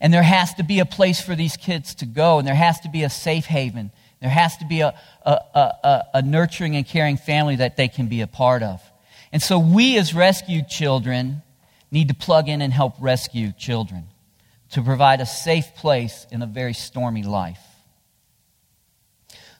And 0.00 0.12
there 0.12 0.22
has 0.22 0.52
to 0.54 0.64
be 0.64 0.80
a 0.80 0.84
place 0.84 1.20
for 1.20 1.34
these 1.34 1.56
kids 1.56 1.94
to 1.96 2.06
go, 2.06 2.38
and 2.38 2.46
there 2.46 2.54
has 2.54 2.80
to 2.80 2.88
be 2.88 3.04
a 3.04 3.10
safe 3.10 3.46
haven. 3.46 3.92
There 4.20 4.30
has 4.30 4.56
to 4.58 4.66
be 4.66 4.80
a, 4.80 4.94
a, 5.24 5.30
a, 5.30 6.02
a 6.14 6.22
nurturing 6.22 6.76
and 6.76 6.86
caring 6.86 7.16
family 7.16 7.56
that 7.56 7.76
they 7.76 7.88
can 7.88 8.08
be 8.08 8.20
a 8.20 8.26
part 8.26 8.62
of. 8.62 8.80
And 9.32 9.40
so 9.40 9.58
we, 9.58 9.96
as 9.98 10.14
rescued 10.14 10.68
children, 10.68 11.42
need 11.90 12.08
to 12.08 12.14
plug 12.14 12.48
in 12.48 12.62
and 12.62 12.72
help 12.72 12.94
rescue 13.00 13.52
children 13.52 14.04
to 14.70 14.82
provide 14.82 15.20
a 15.20 15.26
safe 15.26 15.74
place 15.76 16.26
in 16.30 16.42
a 16.42 16.46
very 16.46 16.74
stormy 16.74 17.22
life. 17.22 17.60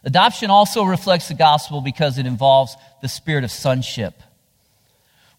Adoption 0.04 0.50
also 0.50 0.84
reflects 0.84 1.28
the 1.28 1.34
gospel 1.34 1.80
because 1.80 2.18
it 2.18 2.26
involves 2.26 2.76
the 3.00 3.08
spirit 3.08 3.44
of 3.44 3.50
sonship. 3.50 4.14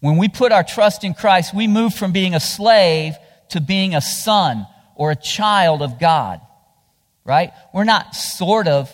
When 0.03 0.17
we 0.17 0.27
put 0.27 0.51
our 0.51 0.65
trust 0.65 1.05
in 1.05 1.13
Christ, 1.13 1.53
we 1.53 1.65
move 1.65 1.93
from 1.93 2.11
being 2.11 2.35
a 2.35 2.39
slave 2.41 3.15
to 3.51 3.61
being 3.61 3.95
a 3.95 4.01
son 4.01 4.67
or 4.95 5.11
a 5.11 5.15
child 5.15 5.81
of 5.81 5.97
God, 5.97 6.41
right? 7.23 7.53
We're 7.73 7.85
not 7.85 8.13
sort 8.13 8.67
of 8.67 8.91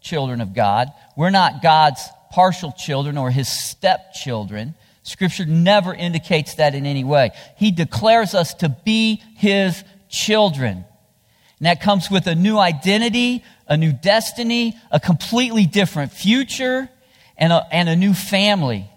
children 0.00 0.40
of 0.40 0.54
God. 0.54 0.92
We're 1.16 1.30
not 1.30 1.60
God's 1.60 2.08
partial 2.30 2.70
children 2.70 3.18
or 3.18 3.32
his 3.32 3.48
stepchildren. 3.48 4.76
Scripture 5.02 5.44
never 5.44 5.92
indicates 5.92 6.54
that 6.54 6.76
in 6.76 6.86
any 6.86 7.02
way. 7.02 7.32
He 7.56 7.72
declares 7.72 8.32
us 8.32 8.54
to 8.54 8.68
be 8.68 9.20
his 9.34 9.82
children. 10.08 10.84
And 11.58 11.66
that 11.66 11.80
comes 11.80 12.12
with 12.12 12.28
a 12.28 12.36
new 12.36 12.58
identity, 12.58 13.42
a 13.66 13.76
new 13.76 13.92
destiny, 13.92 14.76
a 14.92 15.00
completely 15.00 15.66
different 15.66 16.12
future, 16.12 16.88
and 17.36 17.52
a, 17.52 17.66
and 17.72 17.88
a 17.88 17.96
new 17.96 18.14
family. 18.14 18.88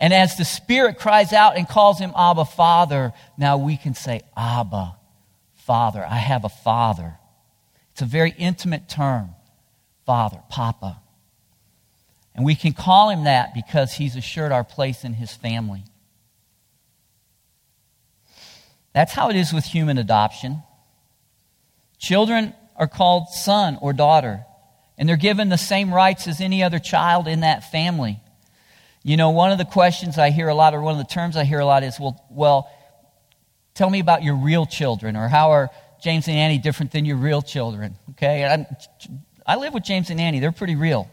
And 0.00 0.14
as 0.14 0.36
the 0.36 0.46
Spirit 0.46 0.98
cries 0.98 1.34
out 1.34 1.58
and 1.58 1.68
calls 1.68 1.98
him 1.98 2.12
Abba, 2.16 2.46
Father, 2.46 3.12
now 3.36 3.58
we 3.58 3.76
can 3.76 3.94
say, 3.94 4.22
Abba, 4.34 4.96
Father. 5.52 6.04
I 6.08 6.16
have 6.16 6.44
a 6.44 6.48
Father. 6.48 7.18
It's 7.92 8.00
a 8.00 8.06
very 8.06 8.34
intimate 8.38 8.88
term. 8.88 9.34
Father, 10.06 10.40
Papa. 10.48 11.00
And 12.34 12.46
we 12.46 12.54
can 12.54 12.72
call 12.72 13.10
him 13.10 13.24
that 13.24 13.52
because 13.54 13.92
he's 13.92 14.16
assured 14.16 14.52
our 14.52 14.64
place 14.64 15.04
in 15.04 15.12
his 15.12 15.32
family. 15.32 15.84
That's 18.94 19.12
how 19.12 19.28
it 19.28 19.36
is 19.36 19.52
with 19.52 19.64
human 19.64 19.98
adoption. 19.98 20.62
Children 21.98 22.54
are 22.74 22.88
called 22.88 23.28
son 23.28 23.78
or 23.82 23.92
daughter, 23.92 24.46
and 24.96 25.06
they're 25.06 25.16
given 25.16 25.50
the 25.50 25.58
same 25.58 25.92
rights 25.92 26.26
as 26.26 26.40
any 26.40 26.62
other 26.62 26.78
child 26.78 27.28
in 27.28 27.40
that 27.40 27.70
family. 27.70 28.20
You 29.02 29.16
know, 29.16 29.30
one 29.30 29.50
of 29.50 29.58
the 29.58 29.64
questions 29.64 30.18
I 30.18 30.30
hear 30.30 30.48
a 30.48 30.54
lot, 30.54 30.74
or 30.74 30.82
one 30.82 30.92
of 30.92 30.98
the 30.98 31.12
terms 31.12 31.36
I 31.36 31.44
hear 31.44 31.60
a 31.60 31.64
lot 31.64 31.82
is, 31.82 31.98
well, 31.98 32.22
well, 32.30 32.70
tell 33.74 33.88
me 33.88 34.00
about 34.00 34.22
your 34.22 34.36
real 34.36 34.66
children, 34.66 35.16
or 35.16 35.28
how 35.28 35.52
are 35.52 35.70
James 36.02 36.28
and 36.28 36.36
Annie 36.36 36.58
different 36.58 36.92
than 36.92 37.04
your 37.04 37.16
real 37.16 37.40
children? 37.40 37.96
Okay, 38.10 38.44
I'm, 38.44 38.66
i 39.46 39.56
live 39.56 39.72
with 39.72 39.84
James 39.84 40.10
and 40.10 40.20
Annie; 40.20 40.40
they're 40.40 40.52
pretty 40.52 40.76
real. 40.76 41.10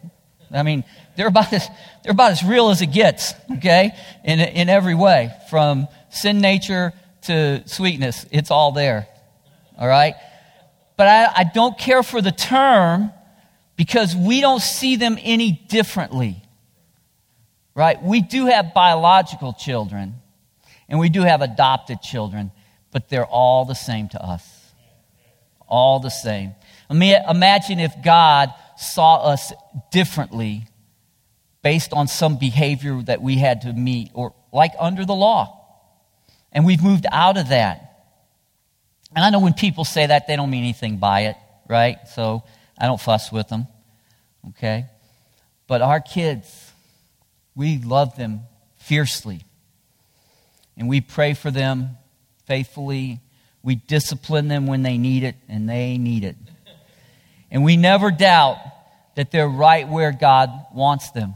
I 0.52 0.64
mean, 0.64 0.84
they're 1.16 1.28
about 1.28 1.52
as, 1.54 1.68
they're 2.04 2.14
about 2.14 2.32
as 2.32 2.44
real 2.44 2.70
as 2.70 2.82
it 2.82 2.88
gets, 2.88 3.34
okay? 3.58 3.92
In, 4.24 4.40
in 4.40 4.70
every 4.70 4.96
way. 4.96 5.32
From 5.50 5.88
sin 6.10 6.40
nature 6.40 6.94
to 7.24 7.68
sweetness, 7.68 8.26
it's 8.32 8.52
all 8.52 8.72
there. 8.72 9.08
All 9.78 9.88
right? 9.88 10.16
But 10.96 11.08
I, 11.08 11.42
I 11.42 11.44
don't 11.54 11.78
care 11.78 12.02
for 12.02 12.22
the 12.22 12.32
term 12.32 13.12
because 13.76 14.16
we 14.16 14.42
don't 14.42 14.62
see 14.62 14.96
them 14.96 15.18
any 15.22 15.52
differently. 15.52 16.42
Right? 17.78 18.02
We 18.02 18.22
do 18.22 18.48
have 18.48 18.74
biological 18.74 19.54
children 19.54 20.16
and 20.90 21.00
we 21.00 21.10
do 21.10 21.22
have 21.22 21.44
adopted 21.44 22.02
children, 22.02 22.52
but 22.92 23.08
they're 23.08 23.24
all 23.24 23.66
the 23.66 23.76
same 23.76 24.10
to 24.10 24.20
us. 24.22 24.74
All 25.68 26.00
the 26.00 26.10
same. 26.10 26.56
Imagine 26.90 27.80
if 27.80 27.94
God 28.04 28.52
saw 28.78 29.18
us 29.18 29.54
differently 29.92 30.66
based 31.62 31.94
on 31.94 32.08
some 32.08 32.40
behavior 32.40 33.00
that 33.04 33.22
we 33.22 33.38
had 33.38 33.62
to 33.62 33.74
meet 33.74 34.10
or 34.16 34.34
like 34.52 34.72
under 34.80 35.06
the 35.06 35.14
law. 35.14 35.64
And 36.52 36.66
we've 36.66 36.82
moved 36.82 37.06
out 37.12 37.38
of 37.38 37.50
that. 37.50 38.08
And 39.16 39.24
I 39.24 39.30
know 39.30 39.40
when 39.40 39.54
people 39.54 39.86
say 39.86 40.08
that, 40.08 40.26
they 40.26 40.36
don't 40.36 40.50
mean 40.50 40.64
anything 40.64 40.98
by 40.98 41.26
it, 41.26 41.36
right? 41.70 41.98
So 42.16 42.42
I 42.76 42.88
don't 42.88 43.00
fuss 43.00 43.32
with 43.32 43.50
them, 43.50 43.68
okay? 44.50 44.88
But 45.68 45.84
our 45.84 46.00
kids, 46.00 46.67
we 47.58 47.80
love 47.80 48.16
them 48.16 48.42
fiercely. 48.78 49.42
And 50.78 50.88
we 50.88 51.02
pray 51.02 51.34
for 51.34 51.50
them 51.50 51.98
faithfully. 52.46 53.20
We 53.64 53.76
discipline 53.76 54.48
them 54.48 54.68
when 54.68 54.84
they 54.84 54.98
need 54.98 55.24
it, 55.24 55.36
and 55.50 55.68
they 55.68 55.98
need 55.98 56.24
it. 56.24 56.38
And 57.50 57.64
we 57.64 57.76
never 57.76 58.12
doubt 58.12 58.60
that 59.16 59.32
they're 59.32 59.50
right 59.50 59.90
where 59.90 60.12
God 60.12 60.52
wants 60.74 61.10
them. 61.12 61.34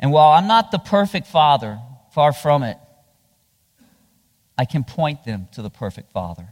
And 0.00 0.10
while 0.10 0.30
I'm 0.30 0.46
not 0.48 0.70
the 0.70 0.78
perfect 0.78 1.26
father, 1.26 1.78
far 2.12 2.32
from 2.32 2.62
it, 2.62 2.78
I 4.56 4.64
can 4.64 4.82
point 4.82 5.24
them 5.24 5.48
to 5.52 5.62
the 5.62 5.70
perfect 5.70 6.10
father. 6.12 6.48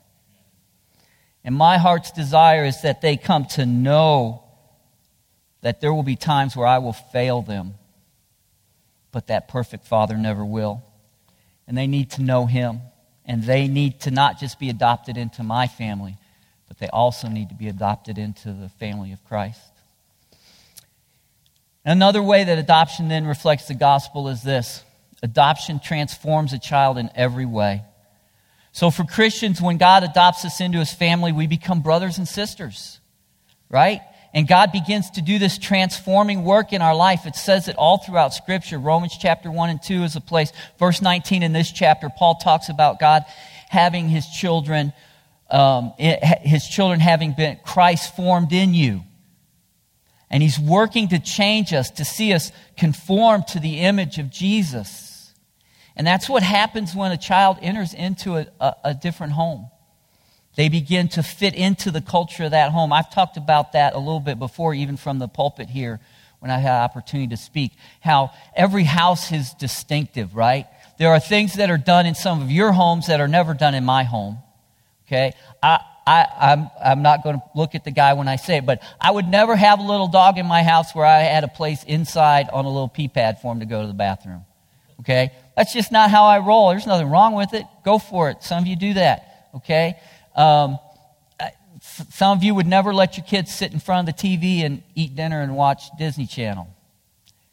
And 1.43 1.55
my 1.55 1.79
heart's 1.79 2.11
desire 2.11 2.65
is 2.65 2.83
that 2.83 3.00
they 3.00 3.17
come 3.17 3.47
to 3.55 3.65
know 3.65 4.43
that 5.62 5.81
there 5.81 5.95
will 5.95 6.03
be 6.03 6.17
times 6.17 6.55
where 6.55 6.67
I 6.67 6.79
will 6.79 6.93
fail 6.93 7.41
them, 7.41 7.75
but 9.13 9.29
that 9.29 9.49
perfect 9.49 9.87
father 9.87 10.17
never 10.17 10.45
will. 10.45 10.83
And 11.67 11.77
they 11.77 11.87
need 11.87 12.11
to 12.13 12.23
know 12.23 12.47
him. 12.47 12.81
And 13.25 13.43
they 13.43 13.67
need 13.67 14.01
to 14.01 14.11
not 14.11 14.39
just 14.39 14.61
be 14.61 14.71
adopted 14.71 15.17
into 15.17 15.43
my 15.43 15.67
family, 15.67 16.17
but 16.69 16.79
they 16.79 16.89
also 16.89 17.29
need 17.29 17.49
to 17.49 17.55
be 17.57 17.69
adopted 17.69 18.19
into 18.19 18.53
the 18.53 18.69
family 18.69 19.13
of 19.13 19.25
Christ. 19.25 19.61
Another 21.85 22.23
way 22.23 22.45
that 22.45 22.59
adoption 22.59 23.09
then 23.09 23.27
reflects 23.27 23.69
the 23.69 23.75
gospel 23.75 24.29
is 24.29 24.43
this 24.43 24.85
adoption 25.23 25.81
transforms 25.81 26.53
a 26.53 26.59
child 26.59 26.99
in 26.99 27.11
every 27.15 27.47
way. 27.47 27.83
So, 28.73 28.91
for 28.91 29.05
Christians, 29.05 29.63
when 29.63 29.79
God 29.79 30.05
adopts 30.05 30.45
us 30.45 30.61
into 30.61 30.79
his 30.79 30.93
family, 30.93 31.33
we 31.33 31.47
become 31.47 31.81
brothers 31.81 32.19
and 32.19 32.29
sisters, 32.29 33.01
right? 33.71 34.03
And 34.37 34.47
God 34.47 34.71
begins 34.71 35.11
to 35.12 35.23
do 35.23 35.38
this 35.38 35.57
transforming 35.57 36.45
work 36.45 36.75
in 36.75 36.83
our 36.83 36.95
life. 36.95 37.25
It 37.25 37.37
says 37.37 37.69
it 37.69 37.76
all 37.76 37.97
throughout 37.97 38.35
Scripture. 38.35 38.78
Romans 38.78 39.16
chapter 39.19 39.50
1 39.50 39.71
and 39.71 39.83
2 39.83 40.02
is 40.02 40.14
a 40.14 40.21
place. 40.21 40.52
Verse 40.78 41.00
19 41.00 41.43
in 41.43 41.55
this 41.55 41.73
chapter, 41.73 42.11
Paul 42.14 42.35
talks 42.35 42.69
about 42.69 43.00
God 43.00 43.25
having 43.71 44.11
his 44.11 44.28
children 44.28 44.93
um, 45.50 45.95
his 45.97 46.66
children 46.66 47.00
having 47.00 47.33
been 47.33 47.59
Christ 47.64 48.14
formed 48.14 48.52
in 48.52 48.75
you. 48.75 49.02
And 50.28 50.43
he's 50.43 50.59
working 50.59 51.09
to 51.09 51.19
change 51.19 51.73
us, 51.73 51.90
to 51.93 52.05
see 52.05 52.33
us 52.33 52.52
conform 52.76 53.45
to 53.50 53.61
the 53.61 53.81
image 53.81 54.19
of 54.19 54.28
Jesus. 54.28 55.33
And 55.95 56.07
that's 56.07 56.28
what 56.28 56.43
happens 56.43 56.95
when 56.95 57.12
a 57.12 57.16
child 57.16 57.59
enters 57.62 57.95
into 57.95 58.37
a, 58.37 58.49
a, 58.61 58.75
a 58.85 58.95
different 58.95 59.32
home. 59.32 59.71
They 60.56 60.69
begin 60.69 61.08
to 61.08 61.23
fit 61.23 61.54
into 61.54 61.90
the 61.90 62.00
culture 62.00 62.45
of 62.45 62.50
that 62.52 62.73
home. 62.73 62.92
I've 62.92 63.10
talked 63.10 63.36
about 63.36 63.73
that 63.73 63.95
a 63.95 63.99
little 63.99 64.21
bit 64.21 64.38
before, 64.38 64.75
even 64.75 64.97
from 64.97 65.19
the 65.19 65.28
pulpit 65.28 65.69
here 65.69 66.00
when 66.38 66.50
I 66.50 66.58
had 66.58 66.82
opportunity 66.82 67.28
to 67.28 67.36
speak. 67.36 67.73
How 68.00 68.30
every 68.54 68.84
house 68.84 69.32
is 69.32 69.52
distinctive, 69.52 70.34
right? 70.34 70.66
There 70.99 71.10
are 71.10 71.21
things 71.21 71.54
that 71.54 71.71
are 71.71 71.78
done 71.78 72.06
in 72.06 72.14
some 72.14 72.42
of 72.42 72.50
your 72.50 72.73
homes 72.73 73.08
that 73.08 73.21
are 73.21 73.28
never 73.28 73.52
done 73.52 73.75
in 73.75 73.84
my 73.84 74.04
home. 74.04 74.38
Okay? 75.06 75.34
I, 75.62 75.80
I, 76.06 76.26
I'm, 76.40 76.71
I'm 76.82 77.02
not 77.02 77.23
going 77.23 77.36
to 77.36 77.42
look 77.54 77.75
at 77.75 77.84
the 77.84 77.90
guy 77.90 78.14
when 78.14 78.28
I 78.28 78.36
say 78.36 78.58
it, 78.58 78.66
but 78.66 78.82
I 78.99 79.10
would 79.10 79.28
never 79.28 79.56
have 79.56 79.78
a 79.78 79.82
little 79.82 80.08
dog 80.08 80.38
in 80.38 80.47
my 80.47 80.62
house 80.62 80.95
where 80.95 81.04
I 81.04 81.21
had 81.21 81.45
a 81.45 81.49
place 81.49 81.84
inside 81.84 82.49
on 82.50 82.64
a 82.64 82.69
little 82.69 82.88
pee 82.88 83.08
pad 83.08 83.40
for 83.42 83.52
him 83.52 83.60
to 83.60 83.66
go 83.66 83.82
to 83.82 83.86
the 83.86 83.95
bathroom. 83.95 84.45
Okay? 85.00 85.32
That's 85.56 85.73
just 85.73 85.92
not 85.92 86.10
how 86.10 86.25
I 86.25 86.38
roll. 86.38 86.71
There's 86.71 86.86
nothing 86.86 87.10
wrong 87.10 87.34
with 87.34 87.52
it. 87.52 87.66
Go 87.84 87.99
for 87.99 88.30
it. 88.30 88.42
Some 88.42 88.62
of 88.62 88.66
you 88.66 88.76
do 88.76 88.95
that. 88.95 89.50
Okay? 89.56 89.97
Um, 90.37 90.79
some 92.11 92.37
of 92.37 92.45
you 92.45 92.55
would 92.55 92.67
never 92.67 92.93
let 92.93 93.17
your 93.17 93.27
kids 93.27 93.55
sit 93.55 93.73
in 93.73 93.81
front 93.81 94.09
of 94.09 94.17
the 94.17 94.29
TV 94.29 94.65
and 94.65 94.83
eat 94.95 95.15
dinner 95.17 95.41
and 95.41 95.57
watch 95.57 95.85
Disney 95.99 96.27
Channel. 96.27 96.69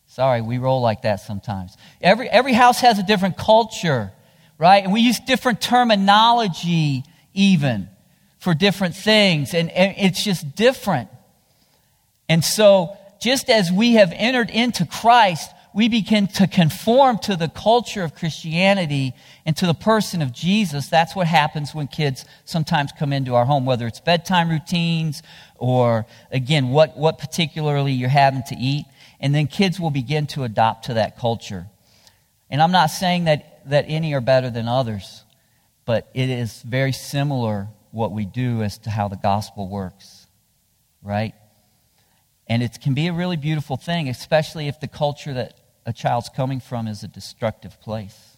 Sorry, 0.07 0.41
we 0.41 0.57
roll 0.57 0.81
like 0.81 1.03
that 1.03 1.21
sometimes. 1.21 1.75
Every, 2.01 2.29
every 2.29 2.53
house 2.53 2.81
has 2.81 2.99
a 2.99 3.03
different 3.03 3.37
culture, 3.37 4.11
right? 4.57 4.83
And 4.83 4.93
we 4.93 5.01
use 5.01 5.19
different 5.19 5.61
terminology 5.61 7.03
even 7.33 7.89
for 8.39 8.53
different 8.53 8.95
things. 8.95 9.53
And, 9.53 9.71
and 9.71 9.95
it's 9.97 10.23
just 10.23 10.55
different. 10.55 11.09
And 12.29 12.43
so, 12.43 12.95
just 13.19 13.49
as 13.49 13.71
we 13.71 13.93
have 13.93 14.11
entered 14.13 14.49
into 14.49 14.85
Christ, 14.85 15.49
we 15.73 15.89
begin 15.89 16.27
to 16.27 16.47
conform 16.47 17.17
to 17.19 17.35
the 17.35 17.47
culture 17.47 18.03
of 18.03 18.15
Christianity 18.15 19.13
and 19.45 19.55
to 19.57 19.65
the 19.65 19.73
person 19.73 20.21
of 20.21 20.31
Jesus. 20.31 20.87
That's 20.87 21.15
what 21.15 21.27
happens 21.27 21.73
when 21.73 21.87
kids 21.87 22.25
sometimes 22.45 22.91
come 22.97 23.11
into 23.11 23.35
our 23.35 23.45
home, 23.45 23.65
whether 23.65 23.87
it's 23.87 23.99
bedtime 23.99 24.49
routines 24.49 25.23
or, 25.57 26.05
again, 26.31 26.69
what, 26.69 26.97
what 26.97 27.17
particularly 27.17 27.91
you're 27.93 28.09
having 28.09 28.43
to 28.49 28.55
eat. 28.55 28.85
And 29.19 29.33
then 29.33 29.47
kids 29.47 29.79
will 29.79 29.91
begin 29.91 30.27
to 30.27 30.43
adopt 30.43 30.85
to 30.85 30.95
that 30.95 31.17
culture. 31.17 31.67
And 32.49 32.61
I'm 32.61 32.71
not 32.71 32.87
saying 32.87 33.25
that, 33.25 33.69
that 33.69 33.85
any 33.87 34.13
are 34.13 34.21
better 34.21 34.49
than 34.49 34.67
others 34.67 35.23
but 35.85 36.09
it 36.13 36.29
is 36.29 36.61
very 36.61 36.91
similar 36.91 37.67
what 37.91 38.11
we 38.11 38.25
do 38.25 38.63
as 38.63 38.77
to 38.79 38.89
how 38.89 39.07
the 39.07 39.17
gospel 39.17 39.67
works, 39.67 40.27
right? 41.01 41.33
And 42.47 42.63
it 42.63 42.79
can 42.81 42.93
be 42.93 43.07
a 43.07 43.13
really 43.13 43.37
beautiful 43.37 43.77
thing, 43.77 44.09
especially 44.09 44.67
if 44.67 44.79
the 44.79 44.87
culture 44.87 45.33
that 45.33 45.53
a 45.85 45.93
child's 45.93 46.29
coming 46.29 46.59
from 46.59 46.87
is 46.87 47.03
a 47.03 47.07
destructive 47.07 47.79
place. 47.81 48.37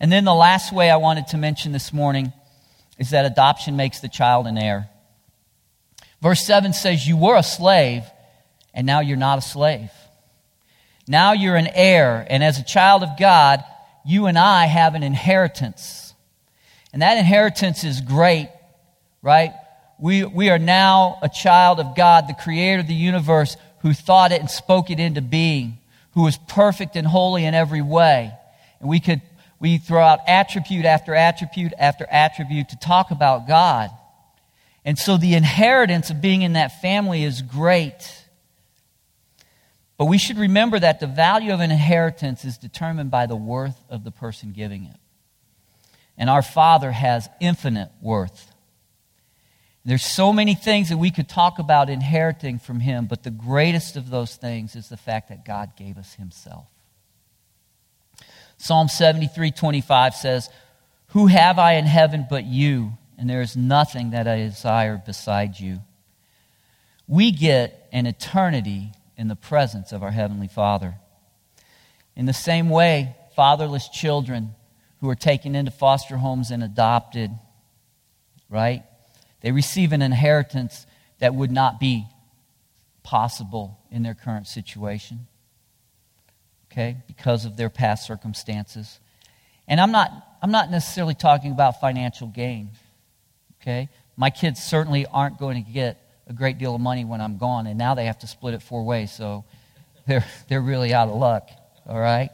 And 0.00 0.12
then 0.12 0.24
the 0.24 0.34
last 0.34 0.72
way 0.72 0.90
I 0.90 0.96
wanted 0.96 1.28
to 1.28 1.36
mention 1.36 1.72
this 1.72 1.92
morning 1.92 2.32
is 2.98 3.10
that 3.10 3.24
adoption 3.24 3.76
makes 3.76 4.00
the 4.00 4.08
child 4.08 4.46
an 4.46 4.58
heir. 4.58 4.88
Verse 6.20 6.44
7 6.44 6.72
says, 6.72 7.06
You 7.06 7.16
were 7.16 7.36
a 7.36 7.42
slave, 7.42 8.02
and 8.74 8.86
now 8.86 9.00
you're 9.00 9.16
not 9.16 9.38
a 9.38 9.42
slave. 9.42 9.90
Now 11.08 11.32
you're 11.32 11.56
an 11.56 11.68
heir, 11.68 12.26
and 12.28 12.42
as 12.42 12.58
a 12.58 12.64
child 12.64 13.02
of 13.02 13.10
God, 13.18 13.62
you 14.04 14.26
and 14.26 14.38
I 14.38 14.66
have 14.66 14.94
an 14.94 15.02
inheritance 15.02 16.06
and 16.96 17.02
that 17.02 17.18
inheritance 17.18 17.84
is 17.84 18.00
great, 18.00 18.48
right? 19.20 19.52
We, 19.98 20.24
we 20.24 20.48
are 20.48 20.58
now 20.58 21.18
a 21.20 21.28
child 21.28 21.78
of 21.78 21.94
God, 21.94 22.26
the 22.26 22.32
creator 22.32 22.80
of 22.80 22.86
the 22.86 22.94
universe, 22.94 23.58
who 23.80 23.92
thought 23.92 24.32
it 24.32 24.40
and 24.40 24.48
spoke 24.48 24.90
it 24.90 24.98
into 24.98 25.20
being, 25.20 25.76
who 26.16 26.22
was 26.22 26.38
perfect 26.48 26.96
and 26.96 27.06
holy 27.06 27.44
in 27.44 27.54
every 27.54 27.82
way. 27.82 28.32
And 28.80 28.88
we 28.88 29.00
could, 29.00 29.20
we 29.60 29.76
throw 29.76 30.02
out 30.02 30.20
attribute 30.26 30.86
after 30.86 31.14
attribute 31.14 31.74
after 31.78 32.06
attribute 32.10 32.70
to 32.70 32.76
talk 32.76 33.10
about 33.10 33.46
God. 33.46 33.90
And 34.82 34.98
so 34.98 35.18
the 35.18 35.34
inheritance 35.34 36.08
of 36.08 36.22
being 36.22 36.40
in 36.40 36.54
that 36.54 36.80
family 36.80 37.22
is 37.22 37.42
great. 37.42 38.24
But 39.98 40.06
we 40.06 40.16
should 40.16 40.38
remember 40.38 40.78
that 40.78 41.00
the 41.00 41.06
value 41.06 41.52
of 41.52 41.60
an 41.60 41.70
inheritance 41.70 42.46
is 42.46 42.56
determined 42.56 43.10
by 43.10 43.26
the 43.26 43.36
worth 43.36 43.78
of 43.90 44.02
the 44.02 44.10
person 44.10 44.52
giving 44.52 44.84
it. 44.84 44.96
And 46.16 46.30
our 46.30 46.42
Father 46.42 46.92
has 46.92 47.28
infinite 47.42 47.90
worth. 48.00 48.50
There's 49.86 50.04
so 50.04 50.32
many 50.32 50.56
things 50.56 50.88
that 50.88 50.96
we 50.96 51.12
could 51.12 51.28
talk 51.28 51.60
about 51.60 51.88
inheriting 51.88 52.58
from 52.58 52.80
Him, 52.80 53.06
but 53.06 53.22
the 53.22 53.30
greatest 53.30 53.96
of 53.96 54.10
those 54.10 54.34
things 54.34 54.74
is 54.74 54.88
the 54.88 54.96
fact 54.96 55.28
that 55.28 55.46
God 55.46 55.76
gave 55.76 55.96
us 55.96 56.14
Himself. 56.14 56.66
Psalm 58.58 58.88
73 58.88 59.52
25 59.52 60.14
says, 60.14 60.50
Who 61.10 61.28
have 61.28 61.60
I 61.60 61.74
in 61.74 61.86
heaven 61.86 62.26
but 62.28 62.44
you? 62.44 62.94
And 63.16 63.30
there 63.30 63.40
is 63.40 63.56
nothing 63.56 64.10
that 64.10 64.26
I 64.26 64.38
desire 64.38 65.00
beside 65.06 65.60
you. 65.60 65.78
We 67.06 67.30
get 67.30 67.88
an 67.92 68.06
eternity 68.06 68.90
in 69.16 69.28
the 69.28 69.36
presence 69.36 69.92
of 69.92 70.02
our 70.02 70.10
Heavenly 70.10 70.48
Father. 70.48 70.96
In 72.16 72.26
the 72.26 72.32
same 72.32 72.70
way, 72.70 73.14
fatherless 73.36 73.88
children 73.88 74.56
who 75.00 75.08
are 75.08 75.14
taken 75.14 75.54
into 75.54 75.70
foster 75.70 76.16
homes 76.16 76.50
and 76.50 76.64
adopted, 76.64 77.30
right? 78.50 78.82
They 79.40 79.52
receive 79.52 79.92
an 79.92 80.02
inheritance 80.02 80.86
that 81.18 81.34
would 81.34 81.50
not 81.50 81.80
be 81.80 82.06
possible 83.02 83.78
in 83.90 84.02
their 84.02 84.14
current 84.14 84.46
situation, 84.46 85.26
okay, 86.70 86.96
because 87.06 87.44
of 87.44 87.56
their 87.56 87.70
past 87.70 88.06
circumstances. 88.06 88.98
And 89.68 89.80
I'm 89.80 89.92
not, 89.92 90.10
I'm 90.42 90.50
not 90.50 90.70
necessarily 90.70 91.14
talking 91.14 91.52
about 91.52 91.80
financial 91.80 92.26
gain, 92.26 92.70
okay? 93.60 93.88
My 94.16 94.30
kids 94.30 94.62
certainly 94.62 95.06
aren't 95.06 95.38
going 95.38 95.64
to 95.64 95.70
get 95.70 95.98
a 96.26 96.32
great 96.32 96.58
deal 96.58 96.74
of 96.74 96.80
money 96.80 97.04
when 97.04 97.20
I'm 97.20 97.38
gone, 97.38 97.66
and 97.66 97.78
now 97.78 97.94
they 97.94 98.06
have 98.06 98.18
to 98.20 98.26
split 98.26 98.54
it 98.54 98.62
four 98.62 98.84
ways, 98.84 99.12
so 99.12 99.44
they're, 100.06 100.26
they're 100.48 100.60
really 100.60 100.92
out 100.92 101.08
of 101.08 101.14
luck, 101.14 101.48
all 101.86 101.98
right? 101.98 102.30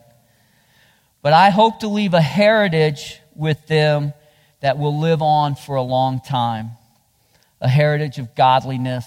But 1.21 1.35
I 1.35 1.51
hope 1.51 1.81
to 1.81 1.89
leave 1.89 2.15
a 2.15 2.21
heritage 2.21 3.21
with 3.37 3.67
them 3.67 4.15
that 4.61 4.79
will 4.79 4.99
live 4.99 5.23
on 5.23 5.55
for 5.55 5.77
a 5.77 5.83
long 5.83 6.21
time 6.21 6.71
a 7.63 7.69
heritage 7.69 8.19
of 8.19 8.35
godliness, 8.35 9.07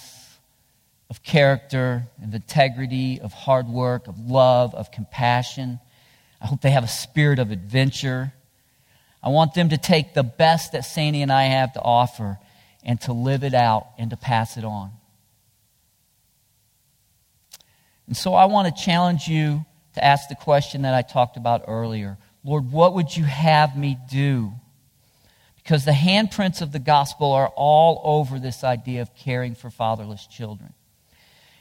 of 1.10 1.22
character, 1.22 2.08
of 2.24 2.34
integrity, 2.34 3.20
of 3.20 3.32
hard 3.32 3.68
work, 3.68 4.08
of 4.08 4.18
love, 4.18 4.74
of 4.74 4.90
compassion. 4.90 5.78
I 6.40 6.46
hope 6.46 6.62
they 6.62 6.70
have 6.70 6.82
a 6.82 6.88
spirit 6.88 7.38
of 7.38 7.50
adventure. 7.50 8.32
I 9.22 9.28
want 9.28 9.52
them 9.54 9.68
to 9.68 9.76
take 9.76 10.14
the 10.14 10.22
best 10.22 10.72
that 10.72 10.86
Sandy 10.86 11.20
and 11.20 11.30
I 11.30 11.44
have 11.44 11.74
to 11.74 11.82
offer 11.82 12.38
and 12.82 12.98
to 13.02 13.12
live 13.12 13.44
it 13.44 13.52
out 13.52 13.88
and 13.98 14.10
to 14.10 14.16
pass 14.16 14.56
it 14.56 14.64
on. 14.64 14.90
And 18.06 18.16
so 18.16 18.32
I 18.34 18.46
want 18.46 18.74
to 18.74 18.82
challenge 18.82 19.28
you 19.28 19.66
to 19.94 20.04
ask 20.04 20.28
the 20.28 20.34
question 20.34 20.82
that 20.82 20.94
I 20.94 21.02
talked 21.02 21.36
about 21.36 21.64
earlier 21.68 22.16
Lord, 22.42 22.70
what 22.70 22.94
would 22.94 23.14
you 23.14 23.24
have 23.24 23.76
me 23.76 23.98
do? 24.08 24.52
Because 25.66 25.84
the 25.84 25.90
handprints 25.90 26.62
of 26.62 26.70
the 26.70 26.78
gospel 26.78 27.32
are 27.32 27.48
all 27.56 28.00
over 28.04 28.38
this 28.38 28.62
idea 28.62 29.02
of 29.02 29.12
caring 29.16 29.56
for 29.56 29.68
fatherless 29.68 30.24
children. 30.28 30.74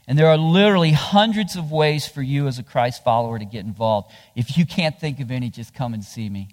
And 0.08 0.16
there 0.16 0.28
are 0.28 0.38
literally 0.38 0.92
hundreds 0.92 1.56
of 1.56 1.72
ways 1.72 2.08
for 2.08 2.22
you 2.22 2.46
as 2.46 2.60
a 2.60 2.64
Christ 2.64 3.04
follower 3.04 3.40
to 3.40 3.46
get 3.46 3.66
involved. 3.66 4.12
If 4.36 4.60
you 4.60 4.66
can't 4.68 5.00
think 5.00 5.20
of 5.22 5.32
any, 5.32 5.50
just 5.50 5.74
come 5.74 5.96
and 5.96 6.04
see 6.04 6.30
me. 6.30 6.50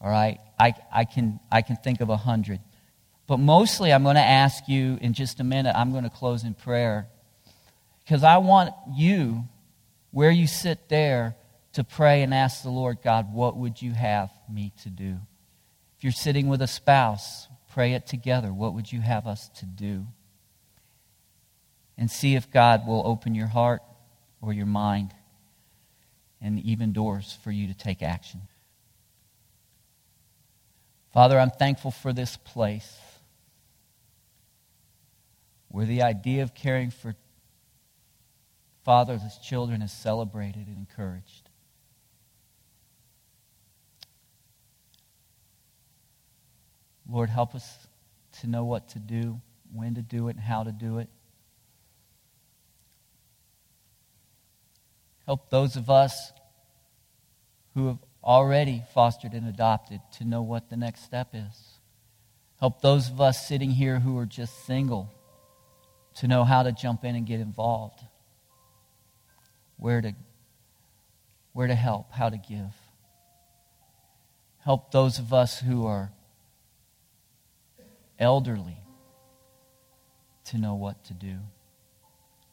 All 0.00 0.10
right? 0.10 0.40
I, 0.58 0.72
I, 0.90 1.04
can, 1.04 1.40
I 1.50 1.60
can 1.60 1.76
think 1.76 2.00
of 2.00 2.08
a 2.08 2.16
hundred. 2.16 2.60
But 3.26 3.36
mostly, 3.36 3.92
I'm 3.92 4.02
going 4.02 4.16
to 4.16 4.22
ask 4.22 4.66
you 4.66 4.96
in 5.02 5.12
just 5.12 5.40
a 5.40 5.44
minute, 5.44 5.74
I'm 5.76 5.92
going 5.92 6.04
to 6.04 6.10
close 6.10 6.42
in 6.42 6.54
prayer. 6.54 7.06
Because 8.02 8.24
I 8.24 8.38
want 8.38 8.72
you, 8.90 9.44
where 10.10 10.30
you 10.30 10.46
sit 10.46 10.88
there, 10.88 11.36
to 11.74 11.84
pray 11.84 12.22
and 12.22 12.32
ask 12.32 12.62
the 12.62 12.70
Lord, 12.70 13.02
God, 13.04 13.34
what 13.34 13.58
would 13.58 13.82
you 13.82 13.92
have 13.92 14.30
me 14.50 14.72
to 14.84 14.88
do? 14.88 15.18
If 16.02 16.04
you're 16.06 16.12
sitting 16.14 16.48
with 16.48 16.60
a 16.60 16.66
spouse, 16.66 17.46
pray 17.70 17.92
it 17.92 18.08
together. 18.08 18.52
What 18.52 18.74
would 18.74 18.90
you 18.90 19.00
have 19.00 19.28
us 19.28 19.48
to 19.60 19.66
do? 19.66 20.08
And 21.96 22.10
see 22.10 22.34
if 22.34 22.50
God 22.50 22.88
will 22.88 23.06
open 23.06 23.36
your 23.36 23.46
heart 23.46 23.82
or 24.40 24.52
your 24.52 24.66
mind 24.66 25.14
and 26.40 26.58
even 26.58 26.92
doors 26.92 27.38
for 27.44 27.52
you 27.52 27.68
to 27.68 27.74
take 27.74 28.02
action. 28.02 28.40
Father, 31.12 31.38
I'm 31.38 31.50
thankful 31.50 31.92
for 31.92 32.12
this 32.12 32.36
place 32.36 32.98
where 35.68 35.86
the 35.86 36.02
idea 36.02 36.42
of 36.42 36.52
caring 36.52 36.90
for 36.90 37.14
fatherless 38.84 39.38
children 39.38 39.82
is 39.82 39.92
celebrated 39.92 40.66
and 40.66 40.78
encouraged. 40.78 41.41
Lord, 47.12 47.28
help 47.28 47.54
us 47.54 47.86
to 48.40 48.46
know 48.46 48.64
what 48.64 48.88
to 48.90 48.98
do, 48.98 49.38
when 49.70 49.96
to 49.96 50.02
do 50.02 50.28
it, 50.28 50.36
and 50.36 50.40
how 50.40 50.64
to 50.64 50.72
do 50.72 50.96
it. 50.96 51.10
Help 55.26 55.50
those 55.50 55.76
of 55.76 55.90
us 55.90 56.32
who 57.74 57.88
have 57.88 57.98
already 58.24 58.82
fostered 58.94 59.34
and 59.34 59.46
adopted 59.46 60.00
to 60.18 60.24
know 60.24 60.40
what 60.40 60.70
the 60.70 60.76
next 60.76 61.04
step 61.04 61.28
is. 61.34 61.78
Help 62.58 62.80
those 62.80 63.10
of 63.10 63.20
us 63.20 63.46
sitting 63.46 63.72
here 63.72 64.00
who 64.00 64.16
are 64.16 64.26
just 64.26 64.64
single 64.64 65.12
to 66.14 66.26
know 66.26 66.44
how 66.44 66.62
to 66.62 66.72
jump 66.72 67.04
in 67.04 67.14
and 67.14 67.26
get 67.26 67.40
involved, 67.40 68.00
where 69.76 70.00
to, 70.00 70.14
where 71.52 71.66
to 71.66 71.74
help, 71.74 72.10
how 72.10 72.30
to 72.30 72.38
give. 72.38 72.74
Help 74.60 74.92
those 74.92 75.18
of 75.18 75.34
us 75.34 75.60
who 75.60 75.84
are 75.84 76.10
elderly 78.22 78.78
to 80.44 80.56
know 80.56 80.74
what 80.74 81.04
to 81.04 81.14
do. 81.14 81.38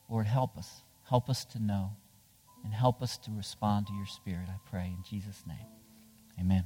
Lord, 0.09 0.25
help 0.25 0.57
us. 0.57 0.81
Help 1.07 1.29
us 1.29 1.45
to 1.45 1.59
know 1.59 1.91
and 2.63 2.73
help 2.73 3.01
us 3.01 3.17
to 3.19 3.31
respond 3.31 3.87
to 3.87 3.93
your 3.93 4.07
Spirit, 4.07 4.47
I 4.49 4.57
pray. 4.69 4.85
In 4.85 5.03
Jesus' 5.09 5.43
name, 5.47 5.67
amen. 6.39 6.65